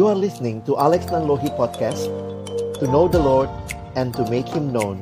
You 0.00 0.08
are 0.08 0.16
listening 0.16 0.64
to 0.64 0.80
Alex 0.80 1.12
Nanlohi 1.12 1.52
Podcast 1.60 2.08
To 2.80 2.88
know 2.88 3.04
the 3.04 3.20
Lord 3.20 3.52
and 4.00 4.16
to 4.16 4.24
make 4.32 4.48
Him 4.48 4.72
known. 4.72 4.96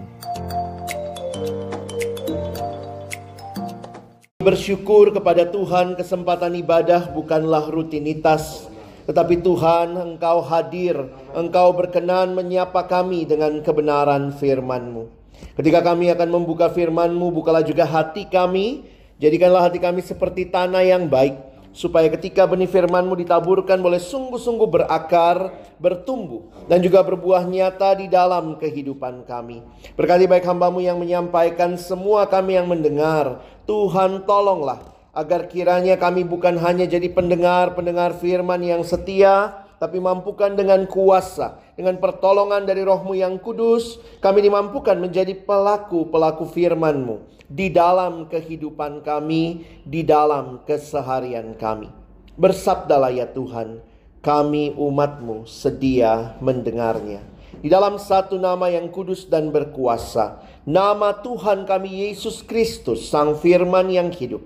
Bersyukur 4.42 5.14
kepada 5.14 5.46
Tuhan 5.54 5.94
kesempatan 5.94 6.58
ibadah 6.58 7.14
bukanlah 7.14 7.70
rutinitas. 7.70 8.66
Tetapi 9.06 9.38
Tuhan 9.38 9.94
engkau 9.94 10.42
hadir. 10.42 10.98
Engkau 11.30 11.78
berkenan 11.78 12.34
menyapa 12.34 12.90
kami 12.90 13.22
dengan 13.22 13.54
kebenaran 13.62 14.34
firman-Mu. 14.34 15.06
Ketika 15.54 15.94
kami 15.94 16.10
akan 16.10 16.26
membuka 16.26 16.74
firman-Mu 16.74 17.30
Bukalah 17.38 17.62
juga 17.62 17.86
hati 17.86 18.26
kami. 18.26 18.82
Jadikanlah 19.22 19.70
hati 19.70 19.78
kami 19.78 20.02
seperti 20.02 20.50
tanah 20.50 20.82
yang 20.82 21.06
baik 21.06 21.47
supaya 21.72 22.08
ketika 22.08 22.48
benih 22.48 22.66
firman-Mu 22.66 23.14
ditaburkan 23.18 23.78
boleh 23.78 24.00
sungguh-sungguh 24.00 24.68
berakar, 24.68 25.52
bertumbuh, 25.76 26.48
dan 26.66 26.80
juga 26.80 27.04
berbuah 27.04 27.44
nyata 27.44 27.98
di 27.98 28.06
dalam 28.08 28.56
kehidupan 28.56 29.28
kami. 29.28 29.62
Berkati 29.94 30.24
baik 30.26 30.46
hambamu 30.48 30.80
yang 30.80 30.98
menyampaikan 30.98 31.76
semua 31.76 32.26
kami 32.26 32.56
yang 32.56 32.66
mendengar. 32.66 33.44
Tuhan 33.68 34.24
tolonglah 34.24 34.80
agar 35.12 35.50
kiranya 35.50 35.98
kami 35.98 36.22
bukan 36.22 36.56
hanya 36.62 36.86
jadi 36.86 37.10
pendengar-pendengar 37.10 38.16
firman 38.22 38.62
yang 38.62 38.86
setia, 38.86 39.66
tapi 39.78 40.02
mampukan 40.02 40.58
dengan 40.58 40.84
kuasa, 40.90 41.62
dengan 41.78 42.02
pertolongan 42.02 42.66
dari 42.66 42.82
rohmu 42.82 43.14
yang 43.14 43.38
kudus, 43.38 44.02
kami 44.18 44.42
dimampukan 44.42 44.98
menjadi 44.98 45.38
pelaku-pelaku 45.38 46.50
firman-Mu 46.50 47.22
di 47.46 47.70
dalam 47.70 48.26
kehidupan 48.26 49.06
kami, 49.06 49.64
di 49.86 50.02
dalam 50.02 50.66
keseharian 50.66 51.54
kami. 51.54 51.88
Bersabdalah 52.34 53.14
ya 53.14 53.30
Tuhan, 53.30 53.80
kami 54.18 54.74
umatmu 54.74 55.46
sedia 55.46 56.34
mendengarnya. 56.42 57.22
Di 57.58 57.66
dalam 57.66 57.98
satu 57.98 58.38
nama 58.38 58.70
yang 58.70 58.90
kudus 58.90 59.26
dan 59.26 59.50
berkuasa, 59.50 60.42
nama 60.62 61.10
Tuhan 61.22 61.66
kami 61.66 62.06
Yesus 62.06 62.42
Kristus, 62.46 63.10
Sang 63.10 63.34
Firman 63.34 63.90
yang 63.90 64.14
hidup. 64.14 64.42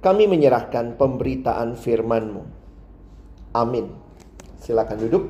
Kami 0.00 0.28
menyerahkan 0.28 1.00
pemberitaan 1.00 1.76
firman-Mu. 1.80 2.44
Amin. 3.56 4.03
Silakan 4.64 4.96
duduk. 4.96 5.28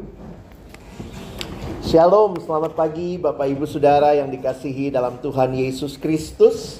Shalom, 1.82 2.38
selamat 2.38 2.78
pagi 2.78 3.18
Bapak 3.18 3.50
Ibu 3.50 3.66
Saudara 3.66 4.14
yang 4.14 4.30
dikasihi 4.30 4.94
dalam 4.94 5.18
Tuhan 5.18 5.50
Yesus 5.58 5.98
Kristus. 5.98 6.78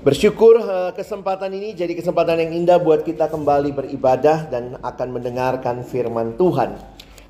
Bersyukur 0.00 0.64
eh, 0.64 0.96
kesempatan 0.96 1.52
ini 1.52 1.76
jadi 1.76 1.92
kesempatan 1.92 2.40
yang 2.40 2.64
indah 2.64 2.80
buat 2.80 3.04
kita 3.04 3.28
kembali 3.28 3.68
beribadah 3.68 4.48
dan 4.48 4.80
akan 4.80 5.08
mendengarkan 5.20 5.84
firman 5.84 6.40
Tuhan. 6.40 6.80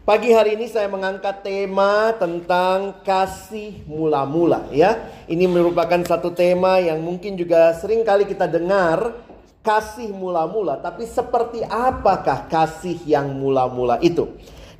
Pagi 0.07 0.31
hari 0.31 0.55
ini 0.55 0.71
saya 0.71 0.87
mengangkat 0.87 1.43
tema 1.43 2.15
tentang 2.15 3.03
kasih 3.03 3.83
mula-mula 3.91 4.71
ya. 4.71 5.03
Ini 5.27 5.51
merupakan 5.51 5.99
satu 6.07 6.31
tema 6.31 6.79
yang 6.79 7.03
mungkin 7.03 7.35
juga 7.35 7.75
sering 7.75 8.07
kali 8.07 8.23
kita 8.23 8.47
dengar 8.47 9.30
kasih 9.61 10.09
mula-mula, 10.13 10.81
tapi 10.81 11.05
seperti 11.05 11.61
apakah 11.69 12.49
kasih 12.49 12.97
yang 13.05 13.29
mula-mula 13.37 14.01
itu? 14.01 14.29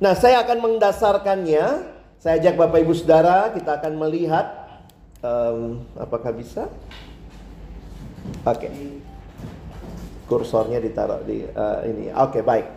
Nah, 0.01 0.17
saya 0.17 0.41
akan 0.41 0.57
mendasarkannya. 0.57 1.93
Saya 2.21 2.37
ajak 2.37 2.53
Bapak 2.57 2.85
Ibu 2.85 2.93
Saudara, 2.93 3.49
kita 3.49 3.81
akan 3.81 3.93
melihat 3.97 4.45
um, 5.21 5.85
apakah 5.97 6.33
bisa. 6.33 6.69
Oke. 8.45 8.69
Okay. 8.69 8.73
Kursornya 10.29 10.77
ditaruh 10.77 11.21
di 11.25 11.45
uh, 11.45 11.81
ini. 11.85 12.13
Oke, 12.13 12.39
okay, 12.39 12.41
baik. 12.41 12.67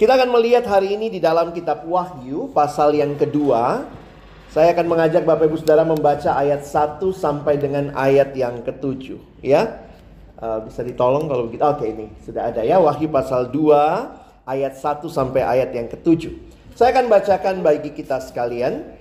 Kita 0.00 0.16
akan 0.16 0.32
melihat 0.32 0.64
hari 0.64 0.96
ini 0.96 1.12
di 1.12 1.20
dalam 1.20 1.52
kitab 1.52 1.84
Wahyu 1.84 2.48
pasal 2.56 2.96
yang 2.96 3.20
kedua. 3.20 3.84
Saya 4.48 4.72
akan 4.74 4.88
mengajak 4.88 5.22
Bapak 5.28 5.46
Ibu 5.46 5.60
Saudara 5.60 5.84
membaca 5.86 6.34
ayat 6.34 6.64
1 6.66 7.04
sampai 7.14 7.60
dengan 7.60 7.94
ayat 7.94 8.34
yang 8.34 8.64
ketujuh, 8.66 9.20
ya. 9.44 9.89
Uh, 10.40 10.64
bisa 10.64 10.80
ditolong 10.80 11.28
kalau 11.28 11.44
begitu. 11.44 11.60
Oke, 11.60 11.84
ini 11.84 12.08
sudah 12.24 12.48
ada 12.48 12.64
ya 12.64 12.80
Wahyu 12.80 13.12
pasal 13.12 13.52
2 13.52 14.48
ayat 14.48 14.72
1 14.72 15.04
sampai 15.12 15.44
ayat 15.44 15.68
yang 15.76 15.84
ketujuh. 15.92 16.32
Saya 16.72 16.96
akan 16.96 17.12
bacakan 17.12 17.60
bagi 17.60 17.92
kita 17.92 18.24
sekalian. 18.24 18.96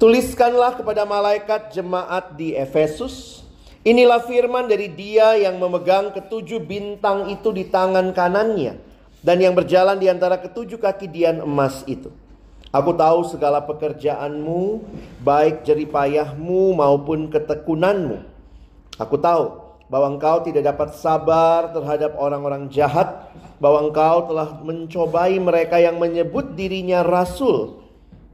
Tuliskanlah 0.00 0.80
kepada 0.80 1.04
malaikat 1.04 1.76
jemaat 1.76 2.40
di 2.40 2.56
Efesus. 2.56 3.44
Inilah 3.84 4.24
firman 4.24 4.64
dari 4.64 4.88
dia 4.88 5.36
yang 5.36 5.60
memegang 5.60 6.10
ketujuh 6.16 6.64
bintang 6.64 7.28
itu 7.28 7.52
di 7.52 7.68
tangan 7.68 8.16
kanannya. 8.16 8.80
Dan 9.20 9.44
yang 9.44 9.52
berjalan 9.52 10.00
di 10.00 10.08
antara 10.08 10.40
ketujuh 10.40 10.80
kaki 10.80 11.06
dian 11.06 11.44
emas 11.44 11.84
itu. 11.84 12.10
Aku 12.72 12.96
tahu 12.96 13.28
segala 13.28 13.60
pekerjaanmu, 13.60 14.80
baik 15.20 15.68
jeripayahmu 15.68 16.72
maupun 16.72 17.28
ketekunanmu. 17.28 18.31
Aku 19.00 19.16
tahu 19.16 19.72
bahwa 19.92 20.16
engkau 20.16 20.40
tidak 20.40 20.72
dapat 20.72 20.96
sabar 20.96 21.68
terhadap 21.72 22.16
orang-orang 22.16 22.72
jahat, 22.72 23.28
bahwa 23.60 23.88
engkau 23.88 24.24
telah 24.24 24.48
mencobai 24.64 25.36
mereka 25.36 25.76
yang 25.76 26.00
menyebut 26.00 26.56
dirinya 26.56 27.04
rasul, 27.04 27.84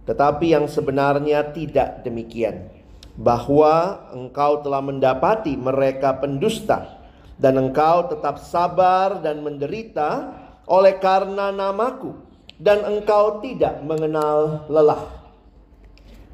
tetapi 0.07 0.55
yang 0.55 0.71
sebenarnya 0.71 1.51
tidak 1.51 2.07
demikian. 2.07 2.71
Bahwa 3.19 4.07
engkau 4.15 4.63
telah 4.63 4.79
mendapati 4.79 5.59
mereka 5.59 6.15
pendusta, 6.23 7.03
dan 7.43 7.59
engkau 7.59 8.07
tetap 8.07 8.39
sabar 8.39 9.19
dan 9.19 9.43
menderita 9.43 10.31
oleh 10.63 10.95
karena 11.03 11.51
namaku, 11.51 12.15
dan 12.55 12.87
engkau 12.87 13.43
tidak 13.43 13.83
mengenal 13.83 14.63
lelah. 14.71 15.11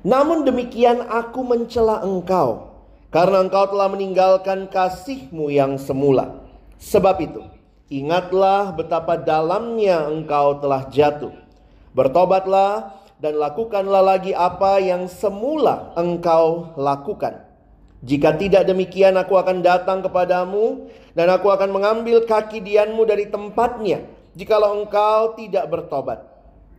Namun 0.04 0.44
demikian 0.44 1.00
aku 1.08 1.40
mencela 1.40 2.04
engkau 2.04 2.73
karena 3.14 3.46
engkau 3.46 3.70
telah 3.70 3.86
meninggalkan 3.86 4.66
kasihmu 4.66 5.46
yang 5.46 5.78
semula. 5.78 6.42
Sebab 6.82 7.22
itu, 7.22 7.46
ingatlah 7.86 8.74
betapa 8.74 9.14
dalamnya 9.14 10.10
engkau 10.10 10.58
telah 10.58 10.90
jatuh. 10.90 11.30
Bertobatlah 11.94 12.90
dan 13.22 13.38
lakukanlah 13.38 14.02
lagi 14.02 14.34
apa 14.34 14.82
yang 14.82 15.06
semula 15.06 15.94
engkau 15.94 16.74
lakukan. 16.74 17.46
Jika 18.02 18.34
tidak 18.34 18.66
demikian 18.66 19.14
aku 19.14 19.38
akan 19.38 19.62
datang 19.62 20.02
kepadamu 20.02 20.90
dan 21.14 21.30
aku 21.30 21.54
akan 21.54 21.70
mengambil 21.70 22.26
kaki 22.26 22.58
dianmu 22.66 23.06
dari 23.06 23.30
tempatnya 23.30 24.02
jikalau 24.34 24.82
engkau 24.82 25.38
tidak 25.38 25.70
bertobat. 25.70 26.18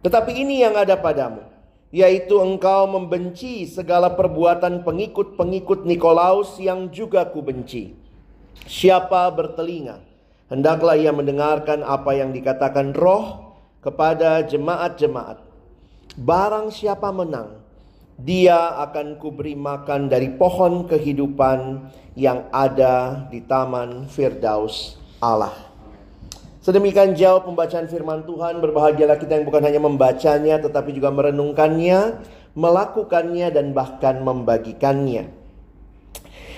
Tetapi 0.04 0.36
ini 0.36 0.62
yang 0.68 0.76
ada 0.76 1.00
padamu 1.00 1.55
yaitu 1.96 2.44
engkau 2.44 2.92
membenci 2.92 3.64
segala 3.64 4.12
perbuatan 4.12 4.84
pengikut-pengikut 4.84 5.88
Nikolaus 5.88 6.60
yang 6.60 6.92
juga 6.92 7.24
kubenci. 7.32 7.96
Siapa 8.68 9.32
bertelinga, 9.32 10.04
hendaklah 10.52 11.00
ia 11.00 11.16
mendengarkan 11.16 11.88
apa 11.88 12.12
yang 12.20 12.36
dikatakan 12.36 12.92
roh 12.92 13.56
kepada 13.80 14.44
jemaat-jemaat. 14.44 15.40
Barang 16.20 16.68
siapa 16.68 17.16
menang, 17.16 17.64
dia 18.20 18.76
akan 18.76 19.16
kuberi 19.16 19.56
makan 19.56 20.12
dari 20.12 20.36
pohon 20.36 20.92
kehidupan 20.92 21.80
yang 22.20 22.44
ada 22.52 23.24
di 23.32 23.40
taman 23.40 24.12
Firdaus 24.12 25.00
Allah. 25.24 25.65
Sedemikian 26.66 27.14
jauh 27.14 27.46
pembacaan 27.46 27.86
firman 27.86 28.26
Tuhan, 28.26 28.58
berbahagialah 28.58 29.22
kita 29.22 29.38
yang 29.38 29.46
bukan 29.46 29.62
hanya 29.62 29.78
membacanya 29.78 30.58
tetapi 30.58 30.98
juga 30.98 31.14
merenungkannya, 31.14 32.26
melakukannya 32.58 33.54
dan 33.54 33.70
bahkan 33.78 34.26
membagikannya. 34.26 35.30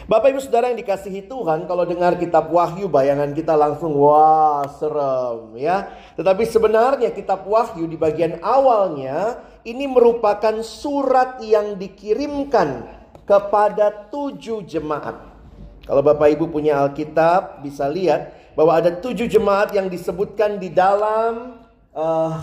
Bapak 0.08 0.32
Ibu 0.32 0.40
Saudara 0.40 0.72
yang 0.72 0.80
dikasihi 0.80 1.28
Tuhan, 1.28 1.68
kalau 1.68 1.84
dengar 1.84 2.16
kitab 2.16 2.48
Wahyu 2.48 2.88
bayangan 2.88 3.36
kita 3.36 3.60
langsung 3.60 4.00
wah 4.00 4.64
serem 4.80 5.60
ya. 5.60 5.92
Tetapi 6.16 6.48
sebenarnya 6.48 7.12
kitab 7.12 7.44
Wahyu 7.44 7.84
di 7.92 8.00
bagian 8.00 8.40
awalnya 8.40 9.44
ini 9.68 9.92
merupakan 9.92 10.64
surat 10.64 11.44
yang 11.44 11.76
dikirimkan 11.76 12.88
kepada 13.28 14.08
tujuh 14.08 14.64
jemaat. 14.64 15.20
Kalau 15.84 16.00
Bapak 16.00 16.32
Ibu 16.32 16.48
punya 16.48 16.80
Alkitab 16.80 17.60
bisa 17.60 17.92
lihat 17.92 18.47
bahwa 18.58 18.74
ada 18.74 18.90
tujuh 18.90 19.30
jemaat 19.30 19.70
yang 19.78 19.86
disebutkan 19.86 20.58
di 20.58 20.74
dalam 20.74 21.62
uh, 21.94 22.42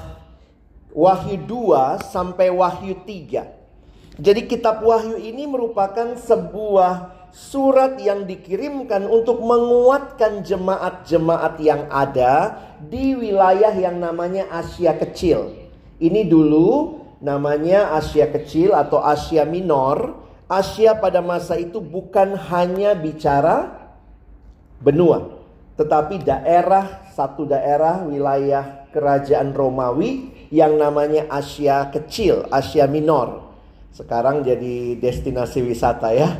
Wahyu 0.94 1.42
2 1.42 2.06
sampai 2.06 2.54
Wahyu 2.54 3.02
3. 3.02 4.22
Jadi 4.22 4.40
kitab 4.46 4.78
Wahyu 4.86 5.18
ini 5.18 5.42
merupakan 5.50 6.14
sebuah 6.14 7.10
surat 7.34 7.98
yang 7.98 8.30
dikirimkan 8.30 9.10
untuk 9.10 9.42
menguatkan 9.42 10.46
jemaat-jemaat 10.46 11.58
yang 11.58 11.90
ada 11.90 12.62
di 12.78 13.18
wilayah 13.18 13.74
yang 13.74 13.98
namanya 13.98 14.46
Asia 14.54 14.94
Kecil. 14.94 15.50
Ini 15.98 16.30
dulu 16.30 17.02
namanya 17.18 17.90
Asia 17.98 18.30
Kecil 18.30 18.70
atau 18.70 19.02
Asia 19.02 19.42
Minor. 19.42 20.22
Asia 20.46 20.94
pada 20.94 21.18
masa 21.18 21.58
itu 21.58 21.82
bukan 21.82 22.38
hanya 22.54 22.94
bicara 22.94 23.82
benua, 24.78 25.33
tetapi 25.74 26.22
daerah 26.22 27.10
satu 27.14 27.46
daerah 27.46 28.02
wilayah 28.06 28.86
kerajaan 28.90 29.50
Romawi 29.50 30.30
yang 30.54 30.78
namanya 30.78 31.26
Asia 31.30 31.90
Kecil, 31.90 32.46
Asia 32.50 32.86
Minor. 32.86 33.42
Sekarang 33.94 34.42
jadi 34.42 34.98
destinasi 34.98 35.62
wisata 35.62 36.10
ya. 36.14 36.30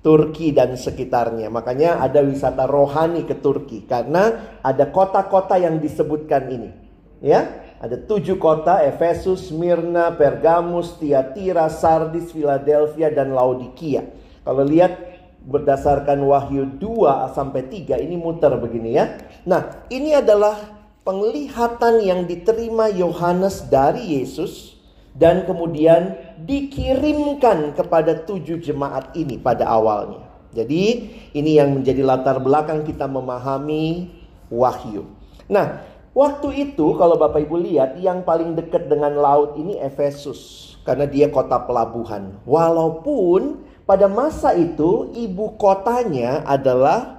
Turki 0.00 0.56
dan 0.56 0.80
sekitarnya. 0.80 1.52
Makanya 1.52 2.00
ada 2.00 2.24
wisata 2.24 2.64
rohani 2.64 3.28
ke 3.28 3.36
Turki 3.36 3.84
karena 3.84 4.56
ada 4.64 4.88
kota-kota 4.88 5.60
yang 5.60 5.76
disebutkan 5.76 6.48
ini. 6.48 6.70
Ya, 7.20 7.68
ada 7.76 8.00
tujuh 8.00 8.40
kota: 8.40 8.80
Efesus, 8.80 9.52
Smyrna, 9.52 10.16
Pergamus, 10.16 10.96
Tiatira, 10.96 11.68
Sardis, 11.68 12.32
Philadelphia, 12.32 13.12
dan 13.12 13.36
Laodikia. 13.36 14.08
Kalau 14.40 14.64
lihat 14.64 15.09
berdasarkan 15.44 16.20
Wahyu 16.20 16.76
2 16.76 17.32
sampai 17.32 17.64
3 17.68 18.00
ini 18.04 18.16
muter 18.20 18.52
begini 18.60 18.96
ya. 18.96 19.16
Nah, 19.48 19.88
ini 19.88 20.12
adalah 20.12 20.56
penglihatan 21.02 22.04
yang 22.04 22.28
diterima 22.28 22.92
Yohanes 22.92 23.64
dari 23.72 24.20
Yesus 24.20 24.76
dan 25.16 25.48
kemudian 25.48 26.14
dikirimkan 26.44 27.74
kepada 27.74 28.22
tujuh 28.28 28.60
jemaat 28.60 29.16
ini 29.16 29.40
pada 29.40 29.66
awalnya. 29.66 30.28
Jadi 30.50 31.14
ini 31.30 31.56
yang 31.56 31.78
menjadi 31.78 32.02
latar 32.02 32.42
belakang 32.42 32.82
kita 32.82 33.06
memahami 33.06 34.10
wahyu. 34.50 35.06
Nah, 35.46 35.82
waktu 36.10 36.70
itu 36.70 36.94
kalau 36.98 37.14
Bapak 37.14 37.46
Ibu 37.46 37.56
lihat 37.70 37.98
yang 38.02 38.26
paling 38.26 38.58
dekat 38.58 38.90
dengan 38.90 39.14
laut 39.14 39.54
ini 39.54 39.78
Efesus 39.78 40.74
karena 40.82 41.06
dia 41.06 41.30
kota 41.30 41.58
pelabuhan. 41.62 42.34
Walaupun 42.42 43.69
pada 43.90 44.06
masa 44.06 44.54
itu 44.54 45.10
ibu 45.18 45.58
kotanya 45.58 46.46
adalah 46.46 47.18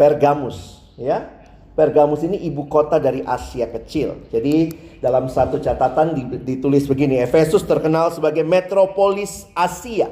Pergamus, 0.00 0.80
ya. 0.96 1.28
Pergamus 1.76 2.24
ini 2.24 2.40
ibu 2.48 2.64
kota 2.72 2.96
dari 2.96 3.20
Asia 3.20 3.68
Kecil. 3.68 4.32
Jadi 4.32 4.72
dalam 5.04 5.28
satu 5.28 5.60
catatan 5.60 6.16
ditulis 6.40 6.88
begini, 6.88 7.20
Efesus 7.20 7.68
terkenal 7.68 8.08
sebagai 8.16 8.48
metropolis 8.48 9.44
Asia. 9.52 10.08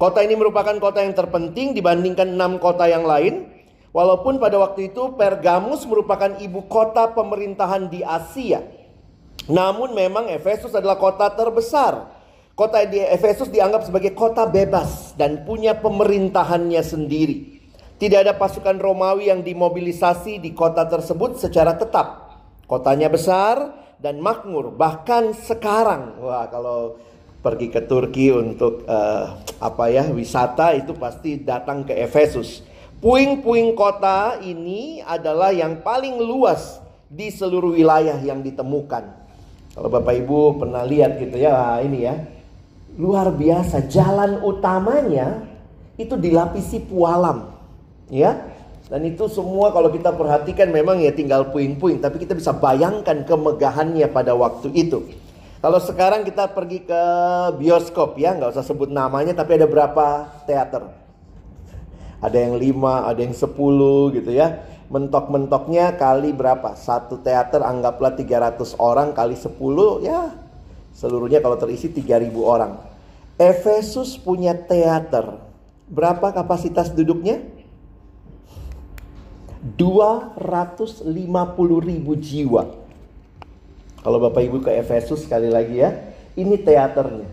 Kota 0.00 0.24
ini 0.24 0.32
merupakan 0.40 0.72
kota 0.80 1.04
yang 1.04 1.12
terpenting 1.12 1.76
dibandingkan 1.76 2.32
enam 2.32 2.56
kota 2.56 2.88
yang 2.88 3.04
lain. 3.04 3.44
Walaupun 3.92 4.40
pada 4.40 4.56
waktu 4.56 4.88
itu 4.88 5.20
Pergamus 5.20 5.84
merupakan 5.84 6.32
ibu 6.40 6.64
kota 6.64 7.12
pemerintahan 7.12 7.92
di 7.92 8.00
Asia. 8.00 8.64
Namun 9.50 9.92
memang 9.92 10.32
Efesus 10.32 10.72
adalah 10.72 10.96
kota 10.96 11.28
terbesar. 11.28 12.19
Kota 12.60 12.84
di 12.84 13.00
Efesus 13.00 13.48
dianggap 13.48 13.88
sebagai 13.88 14.12
kota 14.12 14.44
bebas 14.44 15.16
dan 15.16 15.48
punya 15.48 15.80
pemerintahannya 15.80 16.84
sendiri. 16.84 17.56
Tidak 17.96 18.20
ada 18.20 18.36
pasukan 18.36 18.76
Romawi 18.76 19.32
yang 19.32 19.40
dimobilisasi 19.40 20.44
di 20.44 20.52
kota 20.52 20.84
tersebut 20.84 21.40
secara 21.40 21.72
tetap. 21.72 22.36
Kotanya 22.68 23.08
besar 23.08 23.80
dan 23.96 24.20
makmur. 24.20 24.76
Bahkan 24.76 25.40
sekarang, 25.40 26.20
wah 26.20 26.52
kalau 26.52 27.00
pergi 27.40 27.72
ke 27.72 27.80
Turki 27.88 28.28
untuk 28.28 28.84
uh, 28.84 29.40
apa 29.56 29.88
ya 29.88 30.12
wisata 30.12 30.76
itu 30.76 30.92
pasti 30.92 31.40
datang 31.40 31.88
ke 31.88 31.96
Efesus. 31.96 32.60
Puing-puing 33.00 33.72
kota 33.72 34.36
ini 34.44 35.00
adalah 35.00 35.48
yang 35.48 35.80
paling 35.80 36.20
luas 36.20 36.76
di 37.08 37.32
seluruh 37.32 37.72
wilayah 37.72 38.20
yang 38.20 38.44
ditemukan. 38.44 39.16
Kalau 39.72 39.88
Bapak 39.88 40.12
Ibu 40.12 40.60
pernah 40.60 40.84
lihat 40.84 41.16
gitu 41.16 41.40
ya, 41.40 41.80
ini 41.80 42.04
ya. 42.04 42.39
Luar 43.00 43.32
biasa, 43.32 43.88
jalan 43.88 44.44
utamanya 44.44 45.40
itu 45.96 46.20
dilapisi 46.20 46.84
pualam 46.84 47.48
ya. 48.12 48.36
Dan 48.92 49.08
itu 49.08 49.24
semua 49.30 49.72
kalau 49.72 49.88
kita 49.88 50.12
perhatikan 50.12 50.68
memang 50.68 51.00
ya 51.00 51.14
tinggal 51.14 51.48
puing-puing, 51.48 52.02
tapi 52.04 52.20
kita 52.20 52.36
bisa 52.36 52.52
bayangkan 52.52 53.24
kemegahannya 53.24 54.04
pada 54.12 54.36
waktu 54.36 54.68
itu. 54.76 55.00
Kalau 55.64 55.80
sekarang 55.80 56.28
kita 56.28 56.52
pergi 56.52 56.84
ke 56.84 57.02
bioskop 57.56 58.20
ya, 58.20 58.36
nggak 58.36 58.52
usah 58.52 58.66
sebut 58.66 58.92
namanya, 58.92 59.32
tapi 59.32 59.56
ada 59.56 59.64
berapa 59.70 60.28
teater? 60.44 60.92
Ada 62.20 62.36
yang 62.36 62.60
lima, 62.60 63.08
ada 63.08 63.22
yang 63.22 63.32
sepuluh 63.32 64.12
gitu 64.12 64.34
ya. 64.34 64.60
Mentok-mentoknya 64.90 65.96
kali 65.96 66.34
berapa? 66.34 66.74
Satu 66.74 67.22
teater 67.22 67.62
anggaplah 67.62 68.12
300 68.18 68.74
orang 68.76 69.14
kali 69.14 69.38
10 69.38 69.54
ya 70.02 70.34
seluruhnya 70.90 71.38
kalau 71.40 71.56
terisi 71.56 71.88
3000 71.94 72.34
orang. 72.42 72.89
Efesus 73.40 74.20
punya 74.20 74.52
teater. 74.52 75.40
Berapa 75.88 76.28
kapasitas 76.28 76.92
duduknya? 76.92 77.40
250 79.80 81.08
ribu 81.80 82.12
jiwa. 82.20 82.76
Kalau 84.04 84.18
Bapak 84.20 84.44
Ibu 84.44 84.60
ke 84.60 84.76
Efesus 84.76 85.24
sekali 85.24 85.48
lagi 85.48 85.80
ya, 85.80 85.92
ini 86.36 86.60
teaternya. 86.60 87.28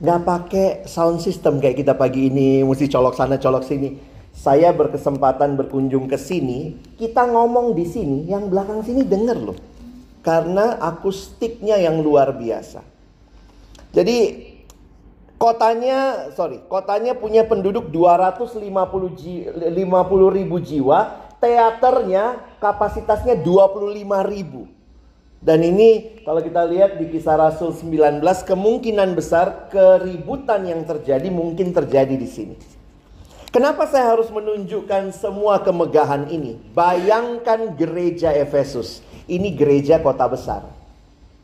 Nggak 0.00 0.20
pakai 0.24 0.68
sound 0.88 1.24
system 1.24 1.56
kayak 1.60 1.84
kita 1.84 1.96
pagi 1.96 2.28
ini, 2.28 2.60
mesti 2.64 2.88
colok 2.88 3.16
sana 3.16 3.40
colok 3.40 3.64
sini. 3.64 3.96
Saya 4.32 4.72
berkesempatan 4.72 5.56
berkunjung 5.56 6.08
ke 6.08 6.16
sini, 6.16 6.76
kita 6.96 7.28
ngomong 7.28 7.76
di 7.76 7.84
sini, 7.84 8.28
yang 8.28 8.48
belakang 8.48 8.80
sini 8.80 9.04
denger 9.04 9.38
loh. 9.40 9.58
Karena 10.20 10.80
akustiknya 10.80 11.80
yang 11.80 12.00
luar 12.00 12.32
biasa. 12.32 12.80
Jadi 13.92 14.49
kotanya, 15.40 16.28
sorry, 16.36 16.60
kotanya 16.68 17.16
punya 17.16 17.48
penduduk 17.48 17.88
250 17.88 18.60
ribu 20.36 20.56
jiwa, 20.60 20.98
teaternya 21.40 22.44
kapasitasnya 22.60 23.40
25 23.40 24.20
ribu. 24.28 24.68
Dan 25.40 25.64
ini 25.64 26.20
kalau 26.20 26.44
kita 26.44 26.68
lihat 26.68 27.00
di 27.00 27.08
kisah 27.08 27.40
Rasul 27.40 27.72
19 27.72 28.20
kemungkinan 28.44 29.16
besar 29.16 29.72
keributan 29.72 30.68
yang 30.68 30.84
terjadi 30.84 31.32
mungkin 31.32 31.72
terjadi 31.72 32.12
di 32.12 32.28
sini. 32.28 32.56
Kenapa 33.48 33.88
saya 33.88 34.12
harus 34.12 34.28
menunjukkan 34.28 35.16
semua 35.16 35.64
kemegahan 35.64 36.28
ini? 36.28 36.60
Bayangkan 36.76 37.72
gereja 37.72 38.30
Efesus. 38.36 39.00
Ini 39.26 39.56
gereja 39.56 39.96
kota 40.04 40.28
besar. 40.28 40.79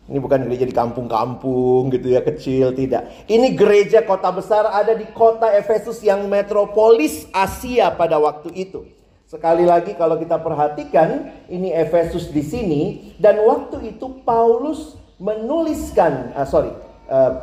Ini 0.06 0.22
bukan 0.22 0.46
gereja 0.46 0.62
di 0.62 0.76
kampung-kampung 0.76 1.90
gitu 1.90 2.14
ya 2.14 2.22
kecil, 2.22 2.70
tidak. 2.78 3.26
Ini 3.26 3.58
gereja 3.58 4.06
kota 4.06 4.30
besar 4.30 4.70
ada 4.70 4.94
di 4.94 5.02
kota 5.10 5.50
Efesus 5.50 5.98
yang 5.98 6.30
metropolis 6.30 7.26
Asia 7.34 7.90
pada 7.90 8.14
waktu 8.22 8.54
itu. 8.54 8.86
Sekali 9.26 9.66
lagi 9.66 9.98
kalau 9.98 10.14
kita 10.22 10.38
perhatikan 10.38 11.34
ini 11.50 11.74
Efesus 11.74 12.30
di 12.30 12.46
sini 12.46 12.82
dan 13.18 13.42
waktu 13.42 13.98
itu 13.98 14.22
Paulus 14.22 14.94
menuliskan 15.18 16.30
uh, 16.38 16.46
sorry 16.46 16.70
uh, 17.10 17.34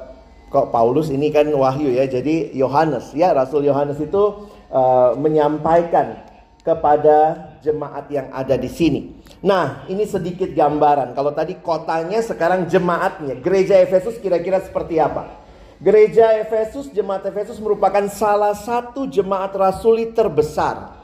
kok 0.48 0.72
Paulus 0.72 1.12
ini 1.12 1.28
kan 1.28 1.44
Wahyu 1.52 1.92
ya 1.92 2.08
jadi 2.08 2.56
Yohanes 2.56 3.12
ya 3.12 3.36
Rasul 3.36 3.68
Yohanes 3.68 4.00
itu 4.00 4.48
uh, 4.72 5.12
menyampaikan 5.20 6.24
kepada 6.64 7.52
jemaat 7.60 8.08
yang 8.08 8.32
ada 8.32 8.56
di 8.56 8.72
sini. 8.72 9.20
Nah, 9.44 9.84
ini 9.92 10.08
sedikit 10.08 10.48
gambaran. 10.56 11.12
Kalau 11.12 11.36
tadi 11.36 11.60
kotanya, 11.60 12.24
sekarang 12.24 12.72
jemaatnya. 12.72 13.36
Gereja 13.44 13.76
Efesus 13.84 14.16
kira-kira 14.18 14.64
seperti 14.64 15.04
apa? 15.04 15.44
Gereja 15.84 16.40
Efesus, 16.40 16.88
jemaat 16.96 17.28
Efesus 17.28 17.60
merupakan 17.60 18.08
salah 18.08 18.56
satu 18.56 19.04
jemaat 19.04 19.52
rasuli 19.52 20.16
terbesar 20.16 21.04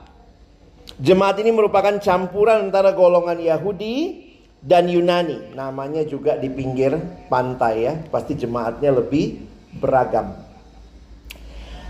Jemaat 1.00 1.40
ini 1.40 1.56
merupakan 1.56 1.96
campuran 1.96 2.68
antara 2.68 2.92
golongan 2.92 3.40
Yahudi 3.40 4.28
dan 4.60 4.92
Yunani. 4.92 5.56
Namanya 5.56 6.04
juga 6.04 6.36
di 6.36 6.52
pinggir 6.52 6.92
pantai 7.32 7.88
ya. 7.88 7.94
Pasti 8.12 8.36
jemaatnya 8.36 8.92
lebih 8.92 9.40
beragam. 9.80 10.36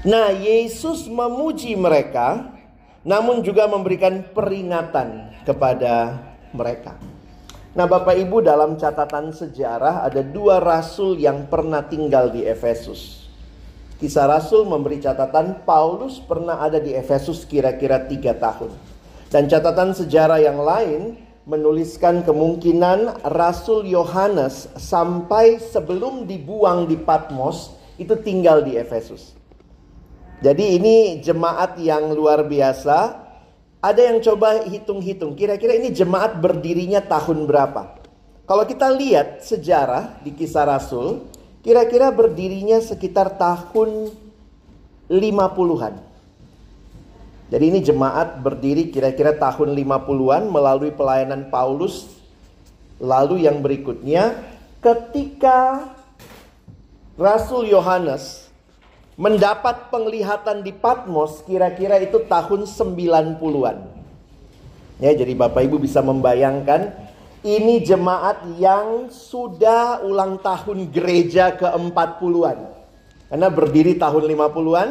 Nah, 0.05 0.29
Yesus 0.29 1.09
memuji 1.09 1.73
mereka 1.73 2.53
namun 3.01 3.41
juga 3.41 3.65
memberikan 3.65 4.21
peringatan 4.35 5.33
kepada 5.47 6.21
mereka. 6.55 6.97
Nah, 7.77 7.85
Bapak 7.85 8.17
Ibu, 8.17 8.41
dalam 8.41 8.75
catatan 8.81 9.29
sejarah 9.29 10.01
ada 10.01 10.25
dua 10.25 10.57
rasul 10.57 11.21
yang 11.21 11.45
pernah 11.45 11.85
tinggal 11.85 12.33
di 12.33 12.41
Efesus. 12.43 13.29
Kisah 13.99 14.31
Rasul 14.31 14.63
memberi 14.63 15.03
catatan 15.03 15.67
Paulus 15.67 16.23
pernah 16.23 16.63
ada 16.63 16.79
di 16.79 16.95
Efesus 16.95 17.43
kira-kira 17.43 18.07
tiga 18.07 18.31
tahun. 18.31 18.71
Dan 19.27 19.51
catatan 19.51 19.91
sejarah 19.91 20.39
yang 20.39 20.63
lain 20.63 21.19
menuliskan 21.43 22.23
kemungkinan 22.23 23.27
Rasul 23.27 23.85
Yohanes 23.91 24.71
sampai 24.79 25.59
sebelum 25.59 26.25
dibuang 26.25 26.87
di 26.87 26.95
Patmos 26.95 27.75
itu 27.99 28.15
tinggal 28.23 28.63
di 28.63 28.79
Efesus. 28.79 29.35
Jadi 30.39 30.79
ini 30.79 31.19
jemaat 31.19 31.75
yang 31.83 32.15
luar 32.15 32.47
biasa. 32.47 33.28
Ada 33.79 34.11
yang 34.11 34.19
coba 34.19 34.67
hitung-hitung, 34.67 35.39
kira-kira 35.39 35.71
ini 35.79 35.95
jemaat 35.95 36.35
berdirinya 36.43 36.99
tahun 36.99 37.47
berapa? 37.47 37.95
Kalau 38.43 38.67
kita 38.67 38.91
lihat 38.91 39.39
sejarah 39.39 40.19
di 40.19 40.35
kisah 40.35 40.67
Rasul, 40.67 41.31
kira-kira 41.63 42.11
berdirinya 42.11 42.83
sekitar 42.83 43.39
tahun 43.39 44.11
50-an. 45.07 45.95
Jadi 47.49 47.63
ini 47.71 47.79
jemaat 47.79 48.43
berdiri 48.43 48.91
kira-kira 48.91 49.31
tahun 49.39 49.71
50-an 49.71 50.51
melalui 50.51 50.91
pelayanan 50.91 51.47
Paulus. 51.47 52.19
Lalu 52.99 53.47
yang 53.47 53.63
berikutnya 53.63 54.35
ketika 54.83 55.87
Rasul 57.15 57.71
Yohanes 57.71 58.48
mendapat 59.19 59.91
penglihatan 59.91 60.63
di 60.63 60.71
Patmos 60.71 61.43
kira-kira 61.43 61.99
itu 61.99 62.23
tahun 62.23 62.63
90-an. 62.63 63.77
Ya, 65.03 65.11
jadi 65.11 65.35
Bapak 65.35 65.59
Ibu 65.67 65.75
bisa 65.83 65.99
membayangkan 65.99 66.95
ini 67.43 67.83
jemaat 67.83 68.47
yang 68.55 69.11
sudah 69.11 69.99
ulang 70.07 70.39
tahun 70.39 70.87
gereja 70.91 71.51
ke-40-an. 71.59 72.57
Karena 73.27 73.47
berdiri 73.51 73.99
tahun 73.99 74.23
50-an, 74.23 74.89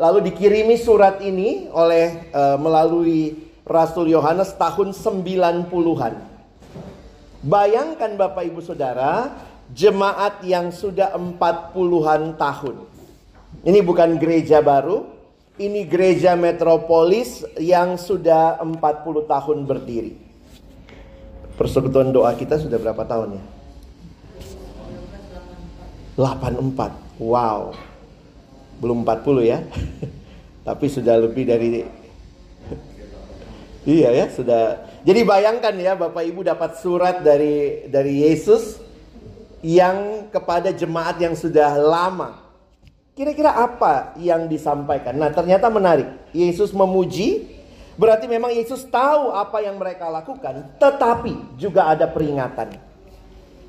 Lalu 0.00 0.32
dikirimi 0.32 0.80
surat 0.80 1.20
ini 1.20 1.68
oleh 1.68 2.32
uh, 2.32 2.56
melalui 2.56 3.52
Rasul 3.68 4.08
Yohanes 4.08 4.56
tahun 4.56 4.96
90-an. 4.96 6.16
Bayangkan 7.44 8.16
Bapak 8.16 8.48
Ibu 8.48 8.64
Saudara, 8.64 9.28
jemaat 9.76 10.40
yang 10.40 10.72
sudah 10.72 11.12
40-an 11.12 12.32
tahun. 12.40 12.80
Ini 13.60 13.84
bukan 13.84 14.16
gereja 14.16 14.64
baru, 14.64 15.04
ini 15.60 15.84
gereja 15.84 16.32
metropolis 16.36 17.44
yang 17.60 18.00
sudah 18.00 18.56
40 18.64 18.80
tahun 19.28 19.58
berdiri. 19.68 20.16
Persekutuan 21.60 22.08
doa 22.08 22.32
kita 22.32 22.56
sudah 22.56 22.80
berapa 22.80 23.04
tahun 23.04 23.36
ya? 23.36 23.44
84. 26.16 27.20
Wow 27.20 27.90
belum 28.80 29.04
40 29.04 29.44
ya. 29.44 29.60
Tapi 30.68 30.86
sudah 30.88 31.20
lebih 31.20 31.44
dari 31.44 31.68
Iya 34.00 34.08
ya, 34.12 34.26
sudah. 34.32 34.62
Jadi 35.04 35.20
bayangkan 35.24 35.72
ya 35.76 35.96
Bapak 35.96 36.24
Ibu 36.24 36.44
dapat 36.44 36.80
surat 36.80 37.24
dari 37.24 37.88
dari 37.88 38.24
Yesus 38.28 38.76
yang 39.64 40.28
kepada 40.28 40.72
jemaat 40.72 41.16
yang 41.20 41.36
sudah 41.36 41.76
lama. 41.76 42.49
Kira-kira 43.20 43.52
apa 43.52 44.16
yang 44.16 44.48
disampaikan? 44.48 45.12
Nah, 45.20 45.28
ternyata 45.28 45.68
menarik. 45.68 46.08
Yesus 46.32 46.72
memuji, 46.72 47.52
berarti 48.00 48.24
memang 48.24 48.48
Yesus 48.48 48.88
tahu 48.88 49.36
apa 49.36 49.60
yang 49.60 49.76
mereka 49.76 50.08
lakukan, 50.08 50.72
tetapi 50.80 51.60
juga 51.60 51.92
ada 51.92 52.08
peringatan. 52.08 52.80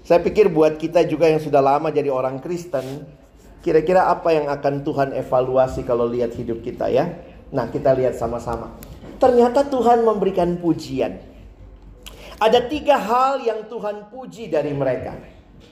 Saya 0.07 0.23
pikir 0.23 0.47
buat 0.47 0.79
kita 0.79 1.03
juga 1.03 1.27
yang 1.27 1.43
sudah 1.43 1.59
lama 1.59 1.91
jadi 1.91 2.07
orang 2.07 2.39
Kristen, 2.39 3.03
Kira-kira 3.61 4.09
apa 4.09 4.33
yang 4.33 4.49
akan 4.49 4.81
Tuhan 4.81 5.09
evaluasi 5.13 5.85
kalau 5.85 6.09
lihat 6.09 6.33
hidup 6.33 6.65
kita 6.65 6.89
ya? 6.89 7.13
Nah, 7.53 7.69
kita 7.69 7.93
lihat 7.93 8.17
sama-sama. 8.17 8.73
Ternyata 9.21 9.69
Tuhan 9.69 10.01
memberikan 10.01 10.57
pujian. 10.57 11.21
Ada 12.41 12.65
tiga 12.65 12.97
hal 12.97 13.45
yang 13.45 13.69
Tuhan 13.69 14.09
puji 14.09 14.49
dari 14.49 14.73
mereka. 14.73 15.13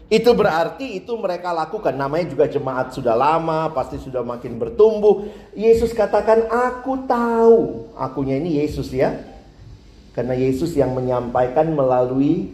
Itu 0.10 0.34
berarti 0.34 0.98
itu 0.98 1.14
mereka 1.22 1.54
lakukan. 1.54 1.94
Namanya 1.94 2.34
juga 2.34 2.50
jemaat 2.50 2.98
sudah 2.98 3.14
lama, 3.14 3.70
pasti 3.70 4.02
sudah 4.02 4.26
makin 4.26 4.58
bertumbuh. 4.58 5.30
Yesus 5.54 5.94
katakan, 5.94 6.50
"Aku 6.50 7.06
tahu." 7.06 7.94
Akunya 7.94 8.42
ini 8.42 8.58
Yesus 8.58 8.90
ya. 8.90 9.22
Karena 10.18 10.34
Yesus 10.34 10.74
yang 10.74 10.98
menyampaikan 10.98 11.70
melalui 11.70 12.50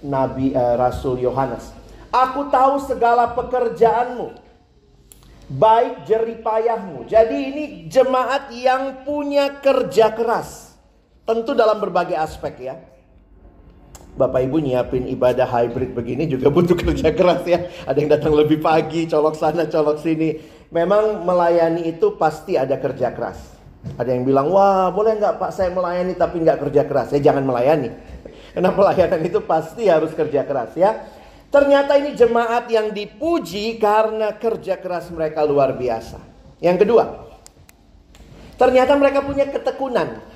Nabi 0.00 0.56
uh, 0.56 0.80
Rasul 0.80 1.20
Yohanes. 1.20 1.76
Aku 2.08 2.48
tahu 2.48 2.80
segala 2.80 3.36
pekerjaanmu 3.36 4.44
baik 5.50 6.08
jeripayahmu. 6.08 7.04
Jadi 7.04 7.36
ini 7.52 7.64
jemaat 7.92 8.48
yang 8.54 9.04
punya 9.04 9.60
kerja 9.60 10.12
keras. 10.16 10.72
Tentu 11.24 11.56
dalam 11.56 11.80
berbagai 11.80 12.16
aspek 12.16 12.72
ya. 12.72 12.76
Bapak 14.14 14.46
Ibu 14.46 14.62
nyiapin 14.62 15.10
ibadah 15.10 15.42
hybrid 15.42 15.90
begini 15.90 16.30
juga 16.30 16.46
butuh 16.46 16.78
kerja 16.78 17.10
keras 17.10 17.42
ya. 17.42 17.66
Ada 17.82 17.98
yang 17.98 18.10
datang 18.14 18.32
lebih 18.38 18.62
pagi, 18.62 19.10
colok 19.10 19.34
sana, 19.34 19.66
colok 19.66 19.98
sini. 19.98 20.38
Memang 20.70 21.26
melayani 21.26 21.90
itu 21.90 22.14
pasti 22.14 22.54
ada 22.54 22.78
kerja 22.78 23.10
keras. 23.10 23.38
Ada 23.98 24.14
yang 24.14 24.22
bilang, 24.22 24.54
wah 24.54 24.88
boleh 24.94 25.18
nggak 25.18 25.36
Pak 25.36 25.50
saya 25.50 25.74
melayani 25.74 26.14
tapi 26.14 26.40
nggak 26.46 26.62
kerja 26.62 26.82
keras. 26.86 27.10
Ya 27.10 27.20
jangan 27.30 27.42
melayani. 27.42 27.90
Karena 28.54 28.70
pelayanan 28.70 29.20
itu 29.26 29.42
pasti 29.42 29.90
harus 29.90 30.14
kerja 30.14 30.46
keras 30.46 30.78
ya. 30.78 30.94
Ternyata 31.50 31.98
ini 31.98 32.14
jemaat 32.14 32.70
yang 32.70 32.94
dipuji 32.94 33.78
karena 33.82 34.34
kerja 34.38 34.78
keras 34.78 35.10
mereka 35.10 35.42
luar 35.42 35.74
biasa. 35.74 36.22
Yang 36.62 36.86
kedua, 36.86 37.04
ternyata 38.58 38.94
mereka 38.94 39.26
punya 39.26 39.46
ketekunan. 39.50 40.33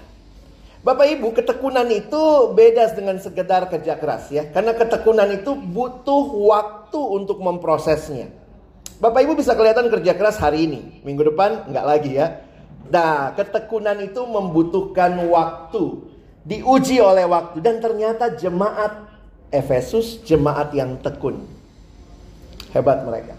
Bapak 0.79 1.11
Ibu, 1.11 1.35
ketekunan 1.35 1.91
itu 1.91 2.55
beda 2.55 2.95
dengan 2.95 3.19
sekedar 3.19 3.67
kerja 3.67 3.99
keras 3.99 4.31
ya. 4.31 4.47
Karena 4.55 4.79
ketekunan 4.79 5.27
itu 5.35 5.59
butuh 5.59 6.25
waktu 6.47 7.01
untuk 7.03 7.43
memprosesnya. 7.43 8.31
Bapak 9.03 9.27
Ibu 9.27 9.35
bisa 9.35 9.59
kelihatan 9.59 9.91
kerja 9.91 10.15
keras 10.15 10.39
hari 10.39 10.71
ini. 10.71 11.03
Minggu 11.03 11.35
depan 11.35 11.67
enggak 11.67 11.87
lagi 11.87 12.15
ya. 12.15 12.47
Nah, 12.89 13.35
ketekunan 13.35 13.99
itu 14.01 14.23
membutuhkan 14.23 15.19
waktu. 15.27 16.09
Diuji 16.47 17.03
oleh 17.03 17.27
waktu. 17.27 17.59
Dan 17.59 17.83
ternyata 17.83 18.39
jemaat 18.39 19.11
Efesus 19.51 20.23
jemaat 20.23 20.71
yang 20.77 21.01
tekun. 21.03 21.43
Hebat 22.71 23.03
mereka. 23.03 23.35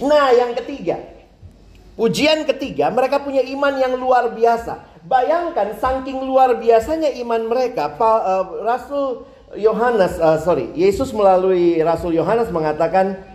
Nah, 0.00 0.32
yang 0.34 0.56
ketiga. 0.56 0.96
Pujian 2.00 2.48
ketiga, 2.48 2.88
mereka 2.88 3.20
punya 3.20 3.44
iman 3.44 3.76
yang 3.76 3.92
luar 4.00 4.32
biasa. 4.32 4.89
Bayangkan 5.00 5.80
saking 5.80 6.20
luar 6.20 6.60
biasanya 6.60 7.08
iman 7.24 7.48
mereka, 7.48 7.96
uh, 7.96 8.60
Rasul 8.60 9.24
Yohanes, 9.56 10.20
uh, 10.20 10.36
sorry, 10.44 10.68
Yesus 10.76 11.16
melalui 11.16 11.80
Rasul 11.80 12.12
Yohanes 12.12 12.52
mengatakan, 12.52 13.30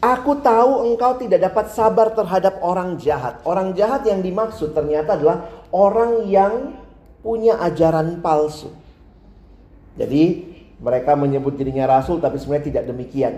Aku 0.00 0.38
tahu 0.38 0.92
engkau 0.92 1.18
tidak 1.18 1.50
dapat 1.50 1.72
sabar 1.72 2.12
terhadap 2.12 2.60
orang 2.60 3.00
jahat. 3.00 3.40
Orang 3.42 3.72
jahat 3.74 4.04
yang 4.04 4.20
dimaksud 4.20 4.76
ternyata 4.76 5.16
adalah 5.16 5.48
orang 5.72 6.28
yang 6.28 6.76
punya 7.24 7.58
ajaran 7.58 8.20
palsu. 8.22 8.70
Jadi 9.96 10.52
mereka 10.78 11.16
menyebut 11.16 11.56
dirinya 11.56 11.88
rasul 11.88 12.20
tapi 12.20 12.36
sebenarnya 12.36 12.66
tidak 12.70 12.84
demikian. 12.92 13.34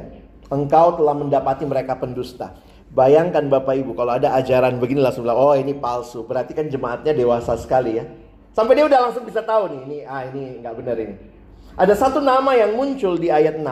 Engkau 0.50 0.98
telah 0.98 1.14
mendapati 1.14 1.64
mereka 1.64 1.94
pendusta. 1.94 2.52
Bayangkan 2.88 3.44
Bapak 3.52 3.76
Ibu 3.84 3.92
kalau 3.92 4.16
ada 4.16 4.32
ajaran 4.32 4.80
begini 4.80 5.04
langsung 5.04 5.28
bilang, 5.28 5.36
oh 5.36 5.52
ini 5.52 5.76
palsu. 5.76 6.24
Berarti 6.24 6.56
kan 6.56 6.72
jemaatnya 6.72 7.12
dewasa 7.12 7.52
sekali 7.60 8.00
ya. 8.00 8.08
Sampai 8.56 8.74
dia 8.74 8.88
udah 8.88 9.00
langsung 9.06 9.28
bisa 9.28 9.44
tahu 9.44 9.70
nih, 9.70 9.80
ini 9.84 9.98
ah 10.08 10.24
ini 10.26 10.58
nggak 10.64 10.74
benar 10.74 10.96
ini. 10.98 11.14
Ada 11.78 11.94
satu 11.94 12.18
nama 12.18 12.56
yang 12.58 12.74
muncul 12.74 13.14
di 13.20 13.30
ayat 13.30 13.60
6. 13.60 13.62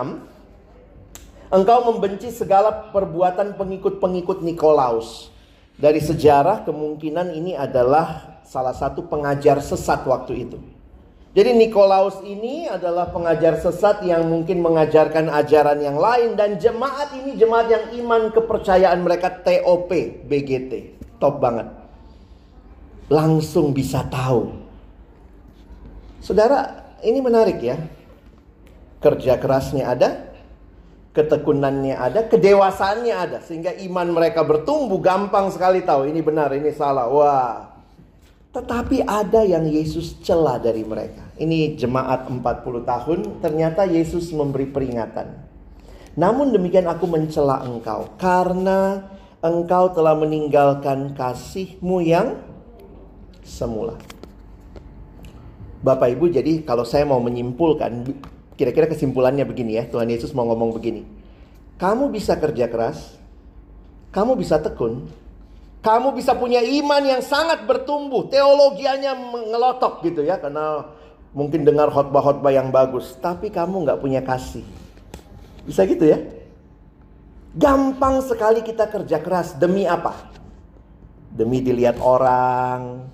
Engkau 1.51 1.79
membenci 1.91 2.31
segala 2.31 2.93
perbuatan 2.93 3.57
pengikut-pengikut 3.59 4.45
Nikolaus. 4.45 5.33
Dari 5.77 5.99
sejarah 5.99 6.63
kemungkinan 6.63 7.35
ini 7.35 7.59
adalah 7.59 8.39
salah 8.47 8.73
satu 8.73 9.11
pengajar 9.11 9.59
sesat 9.59 10.07
waktu 10.07 10.47
itu. 10.47 10.76
Jadi 11.37 11.53
Nikolaus 11.53 12.25
ini 12.25 12.65
adalah 12.65 13.13
pengajar 13.13 13.61
sesat 13.61 14.01
yang 14.09 14.25
mungkin 14.25 14.65
mengajarkan 14.65 15.29
ajaran 15.29 15.85
yang 15.85 16.01
lain 16.01 16.33
dan 16.33 16.57
jemaat 16.57 17.13
ini 17.13 17.37
jemaat 17.37 17.69
yang 17.69 17.85
iman 18.01 18.33
kepercayaan 18.33 19.05
mereka 19.05 19.45
TOP 19.45 19.93
BGT. 20.25 20.97
Top 21.21 21.37
banget. 21.45 21.69
Langsung 23.13 23.77
bisa 23.77 24.09
tahu. 24.09 24.49
Saudara, 26.25 26.89
ini 27.05 27.21
menarik 27.21 27.61
ya. 27.61 27.77
Kerja 29.05 29.37
kerasnya 29.37 29.93
ada, 29.93 30.33
ketekunannya 31.13 32.01
ada, 32.01 32.33
kedewasaannya 32.33 33.13
ada 33.13 33.39
sehingga 33.45 33.77
iman 33.85 34.09
mereka 34.09 34.41
bertumbuh 34.41 35.05
gampang 35.05 35.53
sekali 35.53 35.85
tahu 35.85 36.09
ini 36.09 36.25
benar, 36.25 36.57
ini 36.57 36.73
salah. 36.73 37.13
Wah. 37.13 37.76
Tetapi 38.57 39.05
ada 39.05 39.45
yang 39.45 39.69
Yesus 39.69 40.17
celah 40.25 40.57
dari 40.57 40.81
mereka. 40.81 41.29
Ini 41.37 41.77
jemaat 41.77 42.25
40 42.25 42.41
tahun, 42.89 43.19
ternyata 43.45 43.85
Yesus 43.85 44.33
memberi 44.33 44.65
peringatan. 44.65 45.29
Namun 46.17 46.57
demikian 46.57 46.89
aku 46.89 47.05
mencela 47.05 47.61
engkau 47.61 48.17
karena 48.17 49.05
engkau 49.45 49.93
telah 49.93 50.17
meninggalkan 50.17 51.13
kasihmu 51.13 52.01
yang 52.01 52.41
semula. 53.45 54.01
Bapak 55.85 56.17
Ibu, 56.17 56.33
jadi 56.33 56.65
kalau 56.65 56.89
saya 56.89 57.05
mau 57.05 57.21
menyimpulkan, 57.21 58.09
kira-kira 58.57 58.89
kesimpulannya 58.89 59.45
begini 59.45 59.77
ya, 59.77 59.85
Tuhan 59.85 60.09
Yesus 60.09 60.33
mau 60.33 60.49
ngomong 60.49 60.73
begini. 60.73 61.05
Kamu 61.77 62.09
bisa 62.09 62.41
kerja 62.41 62.73
keras, 62.73 63.21
kamu 64.17 64.41
bisa 64.41 64.57
tekun, 64.65 65.05
kamu 65.87 66.19
bisa 66.19 66.35
punya 66.35 66.59
iman 66.59 67.03
yang 67.07 67.23
sangat 67.23 67.63
bertumbuh, 67.63 68.27
teologianya 68.27 69.15
mengelotok 69.15 70.03
gitu 70.03 70.27
ya, 70.27 70.43
karena 70.43 70.91
mungkin 71.31 71.63
dengar 71.63 71.95
khotbah-khotbah 71.95 72.51
yang 72.51 72.75
bagus, 72.75 73.15
tapi 73.23 73.55
kamu 73.55 73.87
nggak 73.87 74.03
punya 74.03 74.19
kasih. 74.27 74.67
Bisa 75.63 75.87
gitu 75.87 76.11
ya? 76.11 76.19
Gampang 77.55 78.19
sekali 78.27 78.67
kita 78.67 78.91
kerja 78.91 79.23
keras 79.23 79.55
demi 79.55 79.87
apa? 79.87 80.35
demi 81.37 81.61
dilihat 81.61 82.01
orang, 82.01 83.05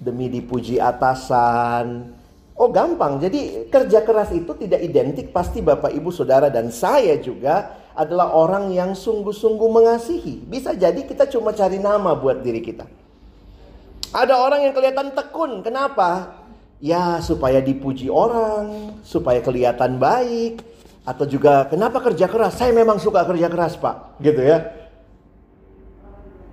demi 0.00 0.32
dipuji 0.32 0.80
atasan. 0.80 2.16
Oh 2.56 2.72
gampang, 2.72 3.20
jadi 3.20 3.68
kerja 3.68 4.00
keras 4.00 4.32
itu 4.32 4.48
tidak 4.56 4.80
identik 4.80 5.28
pasti 5.28 5.60
Bapak 5.60 5.92
Ibu 5.92 6.08
Saudara 6.08 6.48
dan 6.48 6.72
saya 6.72 7.20
juga 7.20 7.76
adalah 7.96 8.36
orang 8.36 8.70
yang 8.76 8.92
sungguh-sungguh 8.92 9.68
mengasihi. 9.72 10.44
Bisa 10.44 10.76
jadi 10.76 11.00
kita 11.00 11.24
cuma 11.32 11.56
cari 11.56 11.80
nama 11.80 12.12
buat 12.12 12.44
diri 12.44 12.60
kita. 12.60 12.84
Ada 14.12 14.36
orang 14.36 14.68
yang 14.68 14.76
kelihatan 14.76 15.16
tekun, 15.16 15.64
kenapa? 15.64 16.38
Ya 16.78 17.24
supaya 17.24 17.64
dipuji 17.64 18.12
orang, 18.12 19.00
supaya 19.00 19.40
kelihatan 19.40 19.96
baik. 19.96 20.60
Atau 21.08 21.24
juga 21.24 21.64
kenapa 21.72 22.04
kerja 22.04 22.28
keras? 22.28 22.60
Saya 22.60 22.76
memang 22.76 23.00
suka 23.00 23.24
kerja 23.24 23.48
keras 23.48 23.80
pak, 23.80 24.20
gitu 24.20 24.44
ya. 24.44 24.68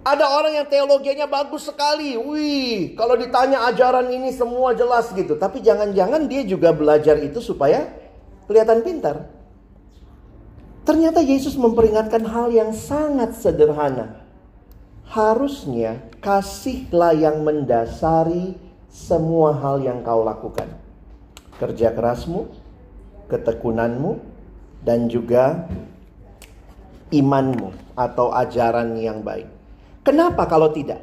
Ada 0.03 0.25
orang 0.27 0.53
yang 0.59 0.67
teologinya 0.67 1.27
bagus 1.27 1.67
sekali. 1.67 2.19
Wih, 2.19 2.91
kalau 2.95 3.15
ditanya 3.15 3.67
ajaran 3.71 4.11
ini 4.11 4.35
semua 4.35 4.75
jelas 4.75 5.11
gitu. 5.15 5.39
Tapi 5.39 5.63
jangan-jangan 5.63 6.27
dia 6.27 6.43
juga 6.43 6.75
belajar 6.75 7.19
itu 7.23 7.39
supaya 7.39 7.87
kelihatan 8.45 8.83
pintar. 8.83 9.42
Ternyata 10.83 11.23
Yesus 11.23 11.55
memperingatkan 11.55 12.27
hal 12.27 12.51
yang 12.51 12.75
sangat 12.75 13.39
sederhana. 13.39 14.19
Harusnya 15.07 16.03
kasihlah 16.19 17.15
yang 17.15 17.39
mendasari 17.43 18.59
semua 18.91 19.55
hal 19.55 19.79
yang 19.79 20.03
kau 20.03 20.27
lakukan. 20.27 20.67
Kerja 21.55 21.95
kerasmu, 21.95 22.51
ketekunanmu, 23.31 24.19
dan 24.83 25.07
juga 25.07 25.71
imanmu 27.15 27.95
atau 27.95 28.35
ajaran 28.35 28.99
yang 28.99 29.23
baik. 29.23 29.47
Kenapa 30.03 30.43
kalau 30.51 30.67
tidak? 30.75 30.99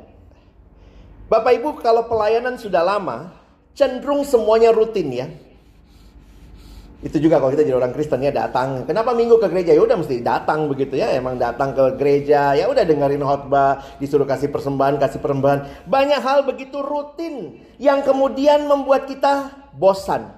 Bapak 1.30 1.56
Ibu 1.56 1.80
kalau 1.80 2.04
pelayanan 2.04 2.60
sudah 2.60 2.84
lama, 2.84 3.32
cenderung 3.72 4.26
semuanya 4.28 4.74
rutin 4.74 5.08
ya. 5.08 5.26
Itu 7.00 7.16
juga 7.16 7.40
kalau 7.40 7.56
kita 7.56 7.64
jadi 7.64 7.80
orang 7.80 7.96
Kristen 7.96 8.20
ya 8.20 8.28
datang. 8.28 8.84
Kenapa 8.84 9.16
minggu 9.16 9.40
ke 9.40 9.48
gereja? 9.48 9.72
Ya 9.72 9.80
udah 9.80 9.96
mesti 9.96 10.20
datang 10.20 10.68
begitu 10.68 11.00
ya. 11.00 11.16
Emang 11.16 11.40
datang 11.40 11.72
ke 11.72 11.96
gereja, 11.96 12.52
ya 12.52 12.68
udah 12.68 12.84
dengerin 12.84 13.24
khotbah, 13.24 13.80
disuruh 13.96 14.28
kasih 14.28 14.52
persembahan, 14.52 15.00
kasih 15.00 15.16
persembahan. 15.16 15.88
Banyak 15.88 16.20
hal 16.20 16.44
begitu 16.44 16.84
rutin 16.84 17.56
yang 17.80 18.04
kemudian 18.04 18.68
membuat 18.68 19.08
kita 19.08 19.48
bosan. 19.72 20.28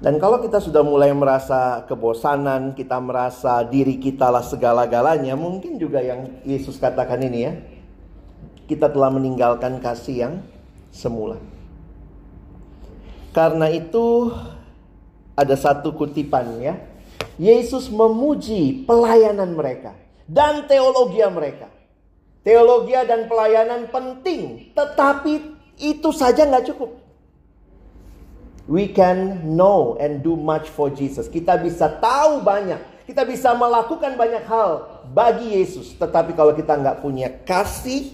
Dan 0.00 0.16
kalau 0.16 0.40
kita 0.40 0.56
sudah 0.60 0.80
mulai 0.80 1.12
merasa 1.12 1.84
kebosanan, 1.84 2.72
kita 2.72 2.96
merasa 2.96 3.60
diri 3.64 4.00
kita 4.00 4.32
lah 4.32 4.44
segala-galanya, 4.44 5.36
mungkin 5.36 5.76
juga 5.76 6.00
yang 6.00 6.44
Yesus 6.48 6.80
katakan 6.80 7.20
ini 7.24 7.38
ya. 7.44 7.52
Kita 8.64 8.88
telah 8.88 9.12
meninggalkan 9.12 9.84
kasih 9.84 10.16
yang 10.16 10.34
semula. 10.88 11.36
Karena 13.36 13.68
itu 13.68 14.32
ada 15.34 15.54
satu 15.58 15.94
kutipan 15.94 16.62
ya. 16.62 16.74
Yesus 17.34 17.90
memuji 17.90 18.86
pelayanan 18.86 19.58
mereka 19.58 19.94
dan 20.30 20.66
teologi 20.70 21.20
mereka. 21.26 21.68
Teologi 22.44 22.92
dan 23.08 23.24
pelayanan 23.24 23.88
penting, 23.88 24.70
tetapi 24.76 25.56
itu 25.80 26.10
saja 26.12 26.44
nggak 26.44 26.68
cukup. 26.70 27.00
We 28.64 28.92
can 28.92 29.44
know 29.56 29.96
and 30.00 30.20
do 30.24 30.36
much 30.36 30.68
for 30.72 30.92
Jesus. 30.92 31.28
Kita 31.28 31.56
bisa 31.60 31.88
tahu 31.88 32.44
banyak, 32.44 33.08
kita 33.08 33.24
bisa 33.24 33.52
melakukan 33.56 34.16
banyak 34.16 34.44
hal 34.44 35.04
bagi 35.12 35.56
Yesus. 35.56 35.96
Tetapi 35.96 36.36
kalau 36.36 36.52
kita 36.52 36.76
nggak 36.76 37.00
punya 37.00 37.32
kasih, 37.44 38.12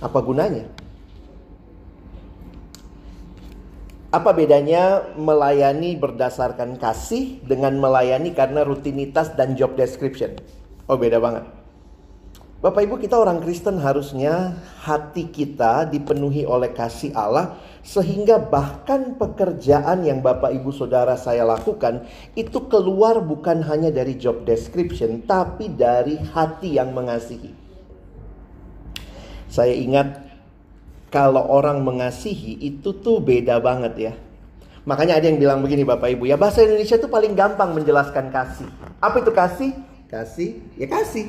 apa 0.00 0.18
gunanya? 0.20 0.68
Apa 4.08 4.32
bedanya 4.32 5.04
melayani 5.20 5.92
berdasarkan 5.92 6.80
kasih 6.80 7.44
dengan 7.44 7.76
melayani 7.76 8.32
karena 8.32 8.64
rutinitas 8.64 9.36
dan 9.36 9.52
job 9.52 9.76
description? 9.76 10.32
Oh 10.88 10.96
beda 10.96 11.20
banget. 11.20 11.44
Bapak 12.58 12.88
Ibu 12.88 12.98
kita 12.98 13.20
orang 13.20 13.44
Kristen 13.44 13.76
harusnya 13.78 14.56
hati 14.82 15.28
kita 15.28 15.86
dipenuhi 15.86 16.42
oleh 16.48 16.72
kasih 16.72 17.12
Allah 17.12 17.60
sehingga 17.84 18.40
bahkan 18.40 19.14
pekerjaan 19.14 20.02
yang 20.02 20.24
Bapak 20.24 20.56
Ibu 20.56 20.72
Saudara 20.72 21.14
saya 21.20 21.44
lakukan 21.44 22.08
itu 22.32 22.64
keluar 22.66 23.20
bukan 23.20 23.60
hanya 23.60 23.92
dari 23.92 24.16
job 24.16 24.42
description 24.48 25.22
tapi 25.22 25.68
dari 25.68 26.16
hati 26.16 26.80
yang 26.80 26.96
mengasihi. 26.96 27.52
Saya 29.52 29.76
ingat 29.76 30.27
kalau 31.08 31.40
orang 31.48 31.80
mengasihi 31.80 32.60
itu 32.60 32.92
tuh 32.92 33.20
beda 33.20 33.60
banget 33.60 33.94
ya. 33.96 34.12
Makanya 34.88 35.20
ada 35.20 35.28
yang 35.28 35.36
bilang 35.36 35.60
begini 35.60 35.84
Bapak 35.84 36.16
Ibu, 36.16 36.24
ya 36.28 36.40
bahasa 36.40 36.64
Indonesia 36.64 36.96
tuh 36.96 37.12
paling 37.12 37.36
gampang 37.36 37.76
menjelaskan 37.76 38.32
kasih. 38.32 38.68
Apa 39.00 39.20
itu 39.20 39.32
kasih? 39.36 39.70
Kasih, 40.08 40.64
ya 40.80 40.88
kasih. 40.88 41.28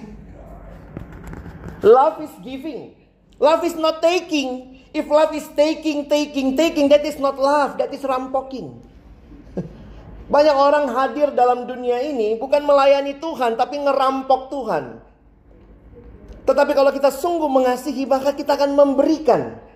Love 1.83 2.23
is 2.23 2.33
giving. 2.39 2.95
Love 3.35 3.67
is 3.67 3.75
not 3.75 3.99
taking. 3.99 4.79
If 4.95 5.07
love 5.11 5.35
is 5.35 5.47
taking, 5.55 6.07
taking, 6.07 6.55
taking, 6.55 6.87
that 6.87 7.03
is 7.03 7.19
not 7.19 7.35
love, 7.35 7.75
that 7.79 7.91
is 7.91 7.99
rampoking. 8.03 8.79
Banyak 10.33 10.55
orang 10.55 10.91
hadir 10.91 11.31
dalam 11.35 11.67
dunia 11.67 11.99
ini 11.99 12.39
bukan 12.39 12.63
melayani 12.63 13.19
Tuhan, 13.19 13.59
tapi 13.59 13.79
ngerampok 13.79 14.49
Tuhan. 14.51 15.03
Tetapi 16.47 16.71
kalau 16.73 16.89
kita 16.95 17.11
sungguh 17.13 17.45
mengasihi, 17.45 18.09
maka 18.09 18.33
kita 18.33 18.55
akan 18.57 18.73
memberikan. 18.73 19.68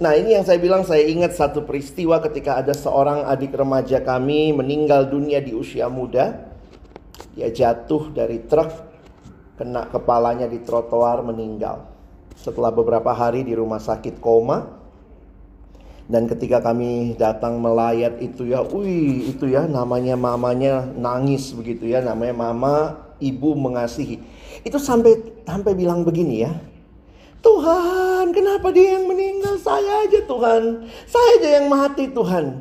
Nah 0.00 0.16
ini 0.16 0.32
yang 0.32 0.48
saya 0.48 0.56
bilang 0.56 0.80
saya 0.80 1.04
ingat 1.04 1.36
satu 1.36 1.68
peristiwa 1.68 2.24
ketika 2.24 2.56
ada 2.56 2.72
seorang 2.72 3.28
adik 3.28 3.52
remaja 3.52 4.00
kami 4.00 4.48
meninggal 4.56 5.04
dunia 5.04 5.44
di 5.44 5.52
usia 5.52 5.92
muda. 5.92 6.48
Dia 7.36 7.52
jatuh 7.52 8.08
dari 8.08 8.40
truk, 8.48 8.72
kena 9.60 9.92
kepalanya 9.92 10.48
di 10.48 10.64
trotoar 10.64 11.20
meninggal. 11.20 11.84
Setelah 12.32 12.72
beberapa 12.72 13.12
hari 13.12 13.44
di 13.44 13.52
rumah 13.52 13.76
sakit 13.76 14.24
koma. 14.24 14.80
Dan 16.10 16.26
ketika 16.26 16.64
kami 16.64 17.14
datang 17.14 17.60
melayat 17.60 18.18
itu 18.24 18.48
ya, 18.48 18.64
wih 18.66 19.30
itu 19.30 19.46
ya 19.46 19.68
namanya 19.68 20.18
mamanya 20.18 20.82
nangis 20.96 21.52
begitu 21.54 21.86
ya, 21.86 22.00
namanya 22.02 22.34
mama 22.34 22.74
ibu 23.20 23.52
mengasihi. 23.54 24.18
Itu 24.64 24.80
sampai 24.80 25.44
sampai 25.46 25.76
bilang 25.76 26.02
begini 26.02 26.42
ya, 26.42 26.50
Tuhan, 27.40 28.36
kenapa 28.36 28.68
dia 28.72 29.00
yang 29.00 29.08
meninggal? 29.08 29.56
Saya 29.60 30.04
aja 30.04 30.20
Tuhan. 30.28 30.62
Saya 31.08 31.28
aja 31.40 31.48
yang 31.60 31.66
mati 31.72 32.04
Tuhan. 32.12 32.60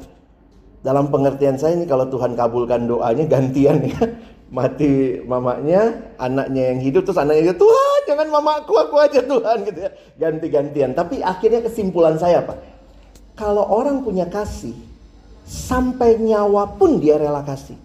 Dalam 0.80 1.12
pengertian 1.12 1.60
saya 1.60 1.76
ini 1.76 1.84
kalau 1.84 2.08
Tuhan 2.08 2.40
kabulkan 2.40 2.88
doanya 2.88 3.28
gantian 3.28 3.84
ya. 3.84 4.00
Mati 4.50 5.22
mamanya, 5.30 5.94
anaknya 6.18 6.74
yang 6.74 6.82
hidup 6.82 7.06
terus 7.06 7.22
anaknya 7.22 7.54
itu 7.54 7.62
Tuhan 7.62 8.02
jangan 8.10 8.28
mamaku 8.34 8.74
aku 8.82 8.98
aja 8.98 9.22
Tuhan 9.22 9.62
gitu 9.68 9.80
ya. 9.86 9.92
Ganti-gantian. 10.18 10.98
Tapi 10.98 11.22
akhirnya 11.22 11.62
kesimpulan 11.62 12.18
saya 12.18 12.42
apa? 12.42 12.58
Kalau 13.38 13.70
orang 13.70 14.02
punya 14.02 14.26
kasih, 14.26 14.74
sampai 15.46 16.18
nyawa 16.18 16.78
pun 16.82 16.98
dia 16.98 17.22
rela 17.22 17.46
kasih. 17.46 17.78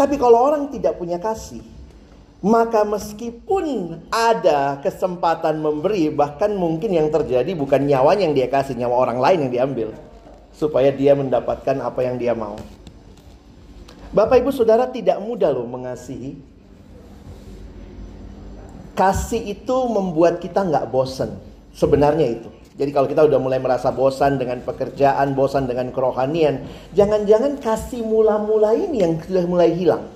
Tapi 0.00 0.14
kalau 0.16 0.48
orang 0.48 0.72
tidak 0.72 0.96
punya 0.96 1.20
kasih, 1.20 1.60
maka 2.44 2.84
meskipun 2.84 3.96
ada 4.12 4.76
kesempatan 4.84 5.64
memberi, 5.64 6.12
bahkan 6.12 6.52
mungkin 6.52 6.92
yang 6.92 7.08
terjadi 7.08 7.56
bukan 7.56 7.88
nyawanya 7.88 8.28
yang 8.28 8.36
dia 8.36 8.48
kasih, 8.52 8.76
nyawa 8.76 9.08
orang 9.08 9.16
lain 9.16 9.38
yang 9.48 9.52
diambil. 9.52 9.88
Supaya 10.52 10.92
dia 10.92 11.16
mendapatkan 11.16 11.80
apa 11.80 12.04
yang 12.04 12.20
dia 12.20 12.36
mau. 12.36 12.60
Bapak 14.12 14.44
ibu 14.44 14.52
saudara 14.52 14.84
tidak 14.92 15.24
mudah 15.24 15.56
loh 15.56 15.64
mengasihi. 15.64 16.36
Kasih 18.92 19.40
itu 19.56 19.76
membuat 19.88 20.38
kita 20.38 20.68
nggak 20.68 20.92
bosan. 20.92 21.40
Sebenarnya 21.72 22.28
itu. 22.28 22.52
Jadi 22.76 22.90
kalau 22.92 23.08
kita 23.08 23.24
udah 23.24 23.40
mulai 23.40 23.58
merasa 23.58 23.88
bosan 23.88 24.36
dengan 24.36 24.60
pekerjaan, 24.60 25.32
bosan 25.32 25.64
dengan 25.64 25.90
kerohanian, 25.90 26.60
jangan-jangan 26.92 27.56
kasih 27.58 28.04
mula-mula 28.04 28.76
ini 28.76 29.00
yang 29.00 29.16
sudah 29.18 29.48
mulai 29.48 29.72
hilang. 29.72 30.13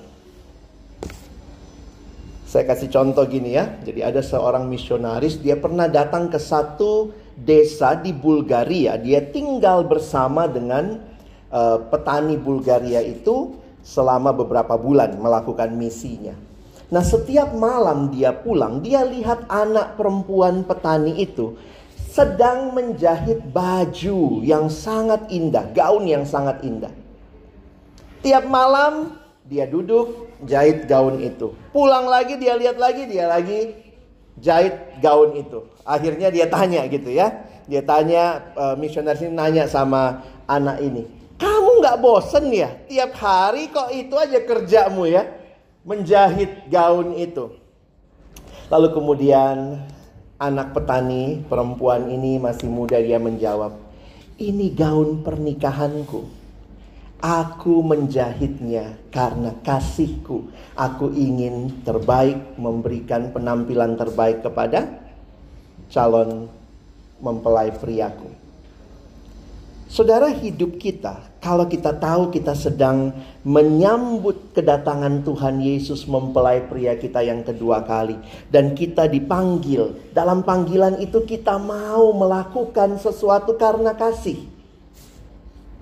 Saya 2.48 2.64
kasih 2.64 2.88
contoh 2.88 3.28
gini 3.28 3.60
ya. 3.60 3.76
Jadi 3.84 4.00
ada 4.00 4.24
seorang 4.24 4.64
misionaris, 4.72 5.36
dia 5.36 5.60
pernah 5.60 5.84
datang 5.84 6.32
ke 6.32 6.40
satu 6.40 7.12
desa 7.36 7.92
di 8.00 8.16
Bulgaria. 8.16 8.96
Dia 8.96 9.20
tinggal 9.28 9.84
bersama 9.84 10.48
dengan 10.48 10.96
uh, 11.52 11.76
petani 11.92 12.40
Bulgaria 12.40 13.04
itu 13.04 13.52
selama 13.84 14.32
beberapa 14.32 14.80
bulan 14.80 15.20
melakukan 15.20 15.76
misinya. 15.76 16.32
Nah, 16.88 17.04
setiap 17.04 17.52
malam 17.52 18.16
dia 18.16 18.32
pulang, 18.32 18.80
dia 18.80 19.04
lihat 19.04 19.44
anak 19.52 20.00
perempuan 20.00 20.64
petani 20.64 21.20
itu 21.20 21.52
sedang 22.08 22.72
menjahit 22.72 23.44
baju 23.52 24.40
yang 24.40 24.72
sangat 24.72 25.28
indah, 25.28 25.68
gaun 25.76 26.08
yang 26.08 26.24
sangat 26.24 26.64
indah. 26.64 26.90
Tiap 28.24 28.48
malam 28.48 29.20
dia 29.44 29.68
duduk 29.68 30.27
jahit 30.44 30.86
gaun 30.86 31.18
itu. 31.18 31.54
Pulang 31.74 32.06
lagi 32.06 32.38
dia 32.38 32.54
lihat 32.54 32.78
lagi 32.78 33.08
dia 33.08 33.26
lagi 33.26 33.74
jahit 34.38 34.98
gaun 35.02 35.34
itu. 35.34 35.66
Akhirnya 35.82 36.30
dia 36.30 36.46
tanya 36.46 36.86
gitu 36.86 37.10
ya. 37.10 37.46
Dia 37.68 37.84
tanya 37.84 38.54
uh, 38.56 38.74
misionaris 38.78 39.24
ini 39.24 39.34
nanya 39.34 39.64
sama 39.68 40.24
anak 40.48 40.80
ini. 40.80 41.04
Kamu 41.38 41.78
nggak 41.84 42.00
bosen 42.02 42.50
ya? 42.50 42.74
Tiap 42.90 43.14
hari 43.14 43.70
kok 43.70 43.92
itu 43.94 44.14
aja 44.18 44.38
kerjamu 44.42 45.06
ya? 45.06 45.26
Menjahit 45.86 46.66
gaun 46.66 47.14
itu. 47.14 47.54
Lalu 48.68 48.88
kemudian 48.92 49.86
anak 50.38 50.76
petani 50.76 51.42
perempuan 51.46 52.10
ini 52.10 52.38
masih 52.38 52.70
muda 52.70 52.98
dia 52.98 53.18
menjawab. 53.18 53.74
Ini 54.38 54.70
gaun 54.74 55.26
pernikahanku. 55.26 56.37
Aku 57.18 57.82
menjahitnya 57.82 58.94
karena 59.10 59.50
kasihku. 59.66 60.54
Aku 60.78 61.10
ingin 61.10 61.82
terbaik 61.82 62.54
memberikan 62.54 63.34
penampilan 63.34 63.98
terbaik 63.98 64.46
kepada 64.46 64.86
calon 65.90 66.46
mempelai 67.18 67.74
priaku. 67.74 68.30
Saudara 69.88 70.28
hidup 70.28 70.76
kita, 70.76 71.16
kalau 71.40 71.64
kita 71.64 71.96
tahu 71.96 72.28
kita 72.28 72.52
sedang 72.52 73.08
menyambut 73.40 74.52
kedatangan 74.52 75.24
Tuhan 75.24 75.64
Yesus 75.64 76.04
mempelai 76.04 76.68
pria 76.68 76.92
kita 77.00 77.24
yang 77.24 77.40
kedua 77.40 77.82
kali. 77.88 78.20
Dan 78.52 78.76
kita 78.76 79.08
dipanggil, 79.08 80.12
dalam 80.12 80.44
panggilan 80.44 81.00
itu 81.00 81.24
kita 81.24 81.56
mau 81.56 82.12
melakukan 82.12 83.00
sesuatu 83.00 83.56
karena 83.56 83.96
kasih. 83.96 84.57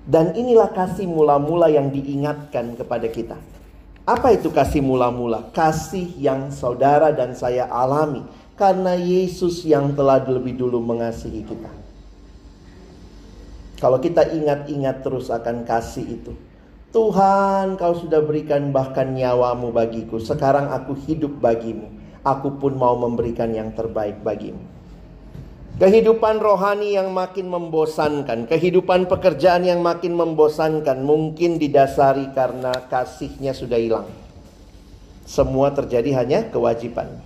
Dan 0.07 0.31
inilah 0.39 0.71
kasih 0.71 1.03
mula-mula 1.03 1.67
yang 1.67 1.91
diingatkan 1.91 2.79
kepada 2.79 3.11
kita. 3.11 3.35
Apa 4.07 4.31
itu 4.31 4.47
kasih 4.55 4.79
mula-mula? 4.79 5.51
Kasih 5.51 6.15
yang 6.15 6.47
saudara 6.47 7.11
dan 7.11 7.35
saya 7.35 7.67
alami 7.67 8.23
karena 8.55 8.95
Yesus 8.95 9.67
yang 9.67 9.91
telah 9.99 10.23
lebih 10.23 10.55
dulu 10.55 10.79
mengasihi 10.79 11.43
kita. 11.43 11.67
Kalau 13.83 13.99
kita 13.99 14.31
ingat-ingat 14.31 15.03
terus 15.03 15.27
akan 15.27 15.67
kasih 15.67 16.07
itu. 16.07 16.33
Tuhan 16.95 17.75
kau 17.75 17.93
sudah 17.93 18.23
berikan 18.23 18.71
bahkan 18.71 19.11
nyawamu 19.11 19.75
bagiku. 19.75 20.23
Sekarang 20.23 20.71
aku 20.71 20.95
hidup 21.03 21.35
bagimu. 21.43 21.91
Aku 22.23 22.55
pun 22.57 22.79
mau 22.79 22.95
memberikan 22.95 23.51
yang 23.51 23.75
terbaik 23.75 24.23
bagimu. 24.23 24.76
Kehidupan 25.77 26.41
rohani 26.41 26.97
yang 26.97 27.13
makin 27.13 27.53
membosankan, 27.53 28.49
kehidupan 28.49 29.05
pekerjaan 29.05 29.61
yang 29.61 29.85
makin 29.85 30.17
membosankan, 30.17 31.05
mungkin 31.05 31.61
didasari 31.61 32.33
karena 32.33 32.73
kasihnya 32.89 33.53
sudah 33.53 33.77
hilang. 33.77 34.09
Semua 35.29 35.69
terjadi 35.69 36.17
hanya 36.17 36.49
kewajiban. 36.49 37.21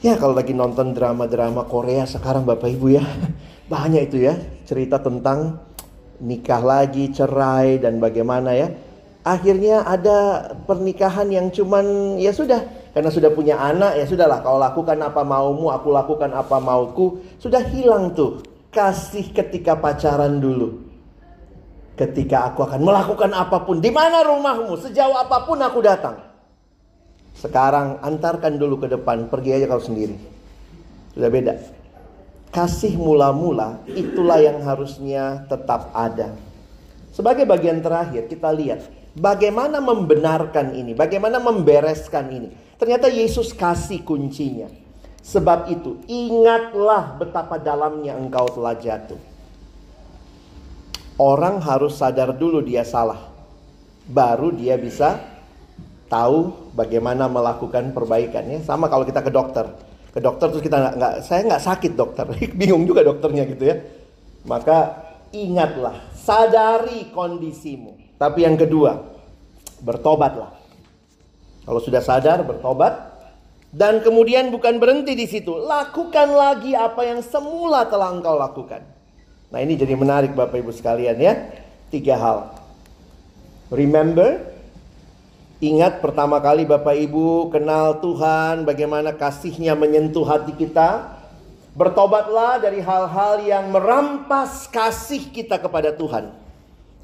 Ya 0.00 0.16
kalau 0.16 0.32
lagi 0.32 0.56
nonton 0.56 0.96
drama-drama 0.96 1.68
Korea 1.68 2.08
sekarang 2.08 2.48
Bapak 2.48 2.72
Ibu 2.72 2.96
ya, 2.96 3.04
banyak 3.72 4.08
itu 4.08 4.24
ya 4.24 4.32
cerita 4.64 4.96
tentang 4.96 5.60
nikah 6.24 6.64
lagi, 6.64 7.12
cerai 7.12 7.76
dan 7.76 8.00
bagaimana 8.00 8.56
ya. 8.56 8.72
Akhirnya 9.20 9.84
ada 9.84 10.48
pernikahan 10.64 11.28
yang 11.28 11.52
cuman 11.52 12.16
ya 12.16 12.32
sudah 12.32 12.77
karena 12.98 13.14
sudah 13.14 13.30
punya 13.30 13.54
anak 13.62 13.94
ya 13.94 14.10
sudahlah 14.10 14.42
kau 14.42 14.58
lakukan 14.58 14.98
apa 14.98 15.22
maumu, 15.22 15.70
aku 15.70 15.94
lakukan 15.94 16.34
apa 16.34 16.58
mauku. 16.58 17.22
Sudah 17.38 17.62
hilang 17.62 18.10
tuh 18.10 18.42
kasih 18.74 19.30
ketika 19.30 19.78
pacaran 19.78 20.42
dulu. 20.42 20.82
Ketika 21.94 22.50
aku 22.50 22.66
akan 22.66 22.82
melakukan 22.82 23.30
apa 23.38 23.62
pun, 23.62 23.78
di 23.78 23.94
mana 23.94 24.26
rumahmu, 24.26 24.74
sejauh 24.82 25.14
apa 25.14 25.46
pun 25.46 25.62
aku 25.62 25.78
datang. 25.78 26.18
Sekarang 27.38 28.02
antarkan 28.02 28.58
dulu 28.58 28.82
ke 28.82 28.90
depan, 28.90 29.30
pergi 29.30 29.54
aja 29.54 29.70
kau 29.70 29.78
sendiri. 29.78 30.18
Sudah 31.14 31.30
beda. 31.30 31.54
Kasih 32.50 32.98
mula-mula 32.98 33.78
itulah 33.94 34.42
yang 34.42 34.58
harusnya 34.66 35.46
tetap 35.46 35.94
ada. 35.94 36.34
Sebagai 37.14 37.46
bagian 37.46 37.78
terakhir 37.78 38.26
kita 38.26 38.50
lihat 38.50 38.90
bagaimana 39.14 39.78
membenarkan 39.78 40.74
ini, 40.74 40.98
bagaimana 40.98 41.38
membereskan 41.38 42.26
ini. 42.34 42.66
Ternyata 42.78 43.10
Yesus 43.10 43.50
kasih 43.50 44.06
kuncinya. 44.06 44.70
Sebab 45.18 45.68
itu, 45.68 45.98
ingatlah 46.08 47.18
betapa 47.18 47.58
dalamnya 47.58 48.16
engkau 48.16 48.48
telah 48.48 48.78
jatuh. 48.78 49.18
Orang 51.18 51.58
harus 51.58 51.98
sadar 51.98 52.32
dulu 52.32 52.62
dia 52.62 52.86
salah. 52.86 53.28
Baru 54.06 54.54
dia 54.54 54.78
bisa 54.78 55.18
tahu 56.08 56.70
bagaimana 56.72 57.26
melakukan 57.26 57.90
perbaikannya. 57.92 58.62
Sama 58.62 58.86
kalau 58.86 59.02
kita 59.04 59.20
ke 59.20 59.28
dokter. 59.34 59.66
Ke 60.14 60.22
dokter 60.22 60.48
terus 60.48 60.64
kita 60.64 60.94
nggak, 60.96 61.12
saya 61.26 61.44
nggak 61.44 61.64
sakit 61.66 61.92
dokter. 61.98 62.24
Bingung 62.58 62.86
juga 62.86 63.02
dokternya 63.02 63.44
gitu 63.50 63.68
ya. 63.68 63.76
Maka 64.46 65.04
ingatlah, 65.34 66.08
sadari 66.14 67.10
kondisimu. 67.12 68.16
Tapi 68.16 68.46
yang 68.46 68.56
kedua, 68.56 68.96
bertobatlah. 69.82 70.56
Kalau 71.68 71.84
sudah 71.84 72.00
sadar, 72.00 72.40
bertobat. 72.48 73.12
Dan 73.68 74.00
kemudian 74.00 74.48
bukan 74.48 74.80
berhenti 74.80 75.12
di 75.12 75.28
situ. 75.28 75.52
Lakukan 75.52 76.32
lagi 76.32 76.72
apa 76.72 77.04
yang 77.04 77.20
semula 77.20 77.84
telah 77.84 78.08
engkau 78.08 78.40
lakukan. 78.40 78.80
Nah 79.52 79.60
ini 79.60 79.76
jadi 79.76 79.92
menarik 79.92 80.32
Bapak 80.32 80.64
Ibu 80.64 80.72
sekalian 80.72 81.20
ya. 81.20 81.36
Tiga 81.92 82.16
hal. 82.16 82.38
Remember. 83.68 84.40
Ingat 85.60 86.00
pertama 86.00 86.40
kali 86.40 86.64
Bapak 86.64 86.96
Ibu 86.96 87.52
kenal 87.52 88.00
Tuhan. 88.00 88.64
Bagaimana 88.64 89.12
kasihnya 89.12 89.76
menyentuh 89.76 90.24
hati 90.24 90.56
kita. 90.56 91.20
Bertobatlah 91.76 92.64
dari 92.64 92.80
hal-hal 92.80 93.44
yang 93.44 93.68
merampas 93.68 94.64
kasih 94.72 95.28
kita 95.28 95.60
kepada 95.60 95.92
Tuhan. 95.92 96.32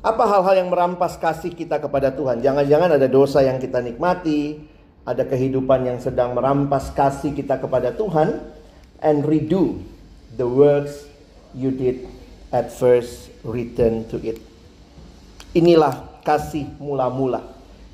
Apa 0.05 0.29
hal-hal 0.29 0.61
yang 0.61 0.69
merampas 0.69 1.17
kasih 1.17 1.57
kita 1.57 1.81
kepada 1.81 2.13
Tuhan? 2.13 2.45
Jangan-jangan 2.45 3.01
ada 3.01 3.09
dosa 3.09 3.41
yang 3.41 3.57
kita 3.57 3.81
nikmati, 3.81 4.61
ada 5.01 5.25
kehidupan 5.25 5.89
yang 5.89 5.97
sedang 5.97 6.37
merampas 6.37 6.93
kasih 6.93 7.33
kita 7.33 7.57
kepada 7.57 7.89
Tuhan, 7.97 8.37
and 9.01 9.25
redo 9.25 9.81
the 10.37 10.45
works 10.45 11.09
you 11.57 11.73
did 11.73 12.05
at 12.53 12.69
first 12.69 13.33
return 13.49 14.05
to 14.13 14.21
it. 14.21 14.37
Inilah 15.57 16.21
kasih 16.21 16.69
mula-mula. 16.77 17.41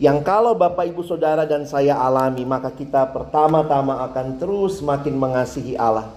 Yang 0.03 0.27
kalau 0.27 0.59
Bapak 0.59 0.91
Ibu 0.91 1.07
Saudara 1.07 1.47
dan 1.47 1.63
saya 1.63 1.95
alami, 1.95 2.43
maka 2.43 2.75
kita 2.75 3.07
pertama-tama 3.15 4.03
akan 4.11 4.35
terus 4.35 4.83
makin 4.83 5.15
mengasihi 5.15 5.79
Allah, 5.79 6.11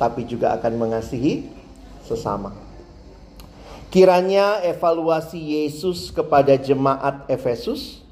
tapi 0.00 0.24
juga 0.24 0.56
akan 0.56 0.80
mengasihi 0.80 1.44
sesama. 2.08 2.65
Kiranya 3.86 4.66
evaluasi 4.66 5.38
Yesus 5.38 6.10
kepada 6.10 6.58
jemaat 6.58 7.22
Efesus, 7.30 8.02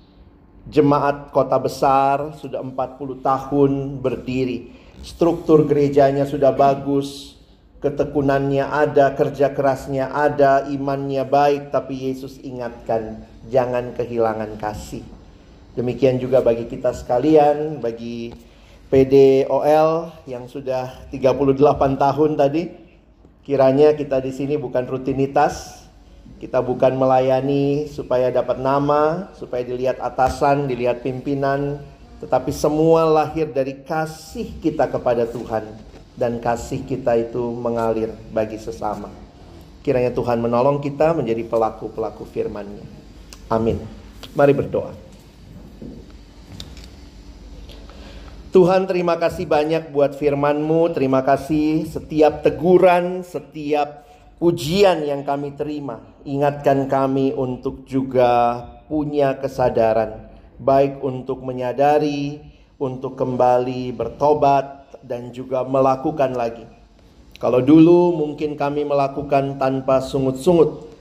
jemaat 0.70 1.34
kota 1.34 1.58
besar 1.58 2.38
sudah 2.38 2.62
40 2.62 3.18
tahun 3.20 3.72
berdiri. 3.98 4.70
Struktur 5.02 5.66
gerejanya 5.66 6.24
sudah 6.30 6.54
bagus, 6.54 7.34
ketekunannya 7.82 8.64
ada, 8.64 9.12
kerja 9.18 9.52
kerasnya 9.52 10.14
ada, 10.14 10.64
imannya 10.70 11.26
baik, 11.26 11.74
tapi 11.74 12.08
Yesus 12.08 12.38
ingatkan 12.40 13.26
jangan 13.50 13.92
kehilangan 13.98 14.56
kasih. 14.56 15.02
Demikian 15.74 16.22
juga 16.22 16.38
bagi 16.38 16.70
kita 16.70 16.94
sekalian, 16.94 17.82
bagi 17.82 18.30
PDOL 18.88 20.22
yang 20.30 20.46
sudah 20.46 21.10
38 21.10 21.98
tahun 21.98 22.30
tadi, 22.38 22.83
Kiranya 23.44 23.92
kita 23.92 24.24
di 24.24 24.32
sini 24.32 24.56
bukan 24.56 24.88
rutinitas, 24.88 25.84
kita 26.40 26.64
bukan 26.64 26.96
melayani 26.96 27.92
supaya 27.92 28.32
dapat 28.32 28.56
nama, 28.56 29.28
supaya 29.36 29.60
dilihat 29.60 30.00
atasan, 30.00 30.64
dilihat 30.64 31.04
pimpinan, 31.04 31.76
tetapi 32.24 32.48
semua 32.56 33.04
lahir 33.04 33.52
dari 33.52 33.84
kasih 33.84 34.48
kita 34.64 34.88
kepada 34.88 35.28
Tuhan 35.28 35.60
dan 36.16 36.40
kasih 36.40 36.88
kita 36.88 37.20
itu 37.20 37.52
mengalir 37.52 38.16
bagi 38.32 38.56
sesama. 38.56 39.12
Kiranya 39.84 40.16
Tuhan 40.16 40.40
menolong 40.40 40.80
kita 40.80 41.12
menjadi 41.12 41.44
pelaku-pelaku 41.44 42.24
firman-Nya. 42.24 42.88
Amin. 43.52 43.76
Mari 44.32 44.56
berdoa. 44.56 45.03
Tuhan 48.54 48.86
terima 48.86 49.18
kasih 49.18 49.50
banyak 49.50 49.90
buat 49.90 50.14
firman-Mu, 50.14 50.94
terima 50.94 51.26
kasih 51.26 51.90
setiap 51.90 52.46
teguran, 52.46 53.26
setiap 53.26 54.06
pujian 54.38 55.02
yang 55.02 55.26
kami 55.26 55.58
terima. 55.58 55.98
Ingatkan 56.22 56.86
kami 56.86 57.34
untuk 57.34 57.82
juga 57.82 58.62
punya 58.86 59.34
kesadaran, 59.42 60.30
baik 60.62 61.02
untuk 61.02 61.42
menyadari, 61.42 62.38
untuk 62.78 63.18
kembali 63.18 63.90
bertobat, 63.90 64.86
dan 65.02 65.34
juga 65.34 65.66
melakukan 65.66 66.38
lagi. 66.38 66.62
Kalau 67.42 67.58
dulu 67.58 68.14
mungkin 68.14 68.54
kami 68.54 68.86
melakukan 68.86 69.58
tanpa 69.58 69.98
sungut-sungut, 69.98 70.94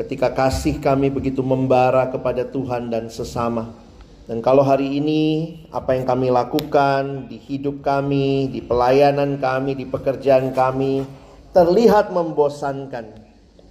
ketika 0.00 0.32
kasih 0.32 0.80
kami 0.80 1.12
begitu 1.12 1.44
membara 1.44 2.08
kepada 2.08 2.40
Tuhan 2.48 2.88
dan 2.88 3.12
sesama. 3.12 3.89
Dan 4.30 4.46
kalau 4.46 4.62
hari 4.62 5.02
ini 5.02 5.22
apa 5.74 5.98
yang 5.98 6.06
kami 6.06 6.30
lakukan 6.30 7.26
di 7.26 7.34
hidup 7.34 7.82
kami, 7.82 8.46
di 8.46 8.62
pelayanan 8.62 9.42
kami, 9.42 9.74
di 9.74 9.82
pekerjaan 9.90 10.54
kami 10.54 11.02
terlihat 11.50 12.14
membosankan. 12.14 13.10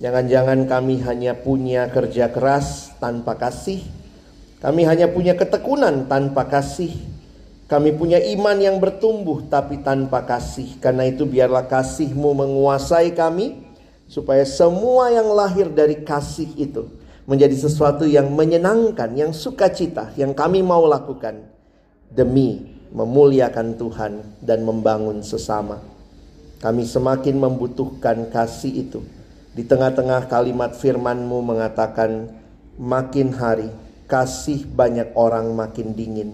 Jangan-jangan 0.03 0.67
kami 0.67 0.99
hanya 1.07 1.39
punya 1.39 1.87
kerja 1.87 2.27
keras 2.27 2.91
tanpa 2.99 3.39
kasih. 3.39 3.87
Kami 4.59 4.83
hanya 4.83 5.07
punya 5.07 5.39
ketekunan 5.39 6.11
tanpa 6.11 6.43
kasih. 6.51 6.91
Kami 7.71 7.95
punya 7.95 8.19
iman 8.19 8.59
yang 8.59 8.83
bertumbuh 8.83 9.47
tapi 9.47 9.79
tanpa 9.79 10.27
kasih. 10.27 10.75
Karena 10.83 11.07
itu 11.07 11.23
biarlah 11.23 11.71
kasihmu 11.71 12.35
menguasai 12.35 13.15
kami. 13.15 13.63
Supaya 14.11 14.43
semua 14.43 15.07
yang 15.07 15.31
lahir 15.31 15.71
dari 15.71 16.03
kasih 16.03 16.51
itu 16.59 16.98
menjadi 17.29 17.53
sesuatu 17.53 18.09
yang 18.09 18.33
menyenangkan, 18.33 19.13
yang 19.13 19.29
sukacita, 19.37 20.09
yang 20.17 20.33
kami 20.33 20.65
mau 20.65 20.89
lakukan 20.89 21.45
demi 22.09 22.73
memuliakan 22.89 23.77
Tuhan 23.77 24.41
dan 24.41 24.65
membangun 24.65 25.21
sesama. 25.21 25.77
Kami 26.57 26.89
semakin 26.89 27.37
membutuhkan 27.37 28.33
kasih 28.33 28.89
itu. 28.89 29.05
Di 29.53 29.61
tengah-tengah 29.61 30.25
kalimat 30.25 30.73
firman-Mu 30.73 31.45
mengatakan, 31.45 32.33
makin 32.81 33.29
hari 33.37 33.69
kasih 34.09 34.65
banyak 34.65 35.13
orang 35.13 35.53
makin 35.53 35.93
dingin. 35.93 36.33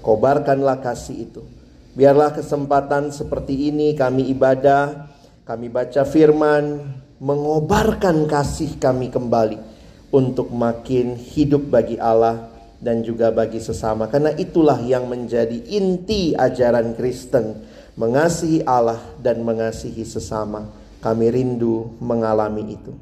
Kobarkanlah 0.00 0.80
kasih 0.80 1.28
itu. 1.28 1.44
Biarlah 1.92 2.32
kesempatan 2.32 3.12
seperti 3.12 3.68
ini 3.68 3.92
kami 3.92 4.32
ibadah, 4.32 5.12
kami 5.44 5.68
baca 5.68 6.08
firman, 6.08 6.96
mengobarkan 7.20 8.24
kasih 8.24 8.80
kami 8.80 9.12
kembali 9.12 9.65
untuk 10.10 10.52
makin 10.54 11.18
hidup 11.18 11.66
bagi 11.68 11.98
Allah 11.98 12.50
dan 12.78 13.02
juga 13.02 13.32
bagi 13.34 13.58
sesama. 13.58 14.06
Karena 14.06 14.30
itulah 14.36 14.78
yang 14.84 15.10
menjadi 15.10 15.56
inti 15.66 16.36
ajaran 16.36 16.94
Kristen, 16.94 17.66
mengasihi 17.98 18.62
Allah 18.62 19.00
dan 19.18 19.42
mengasihi 19.42 20.04
sesama. 20.06 20.68
Kami 21.02 21.26
rindu 21.30 21.96
mengalami 22.02 22.76
itu. 22.76 22.92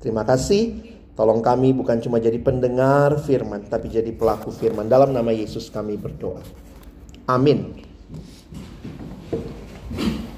Terima 0.00 0.24
kasih. 0.24 0.92
Tolong 1.14 1.38
kami 1.38 1.70
bukan 1.70 2.02
cuma 2.02 2.18
jadi 2.18 2.36
pendengar 2.42 3.22
firman, 3.22 3.70
tapi 3.70 3.86
jadi 3.86 4.10
pelaku 4.10 4.50
firman. 4.50 4.90
Dalam 4.90 5.14
nama 5.14 5.30
Yesus 5.30 5.70
kami 5.70 5.94
berdoa. 5.94 6.42
Amin. 7.30 7.83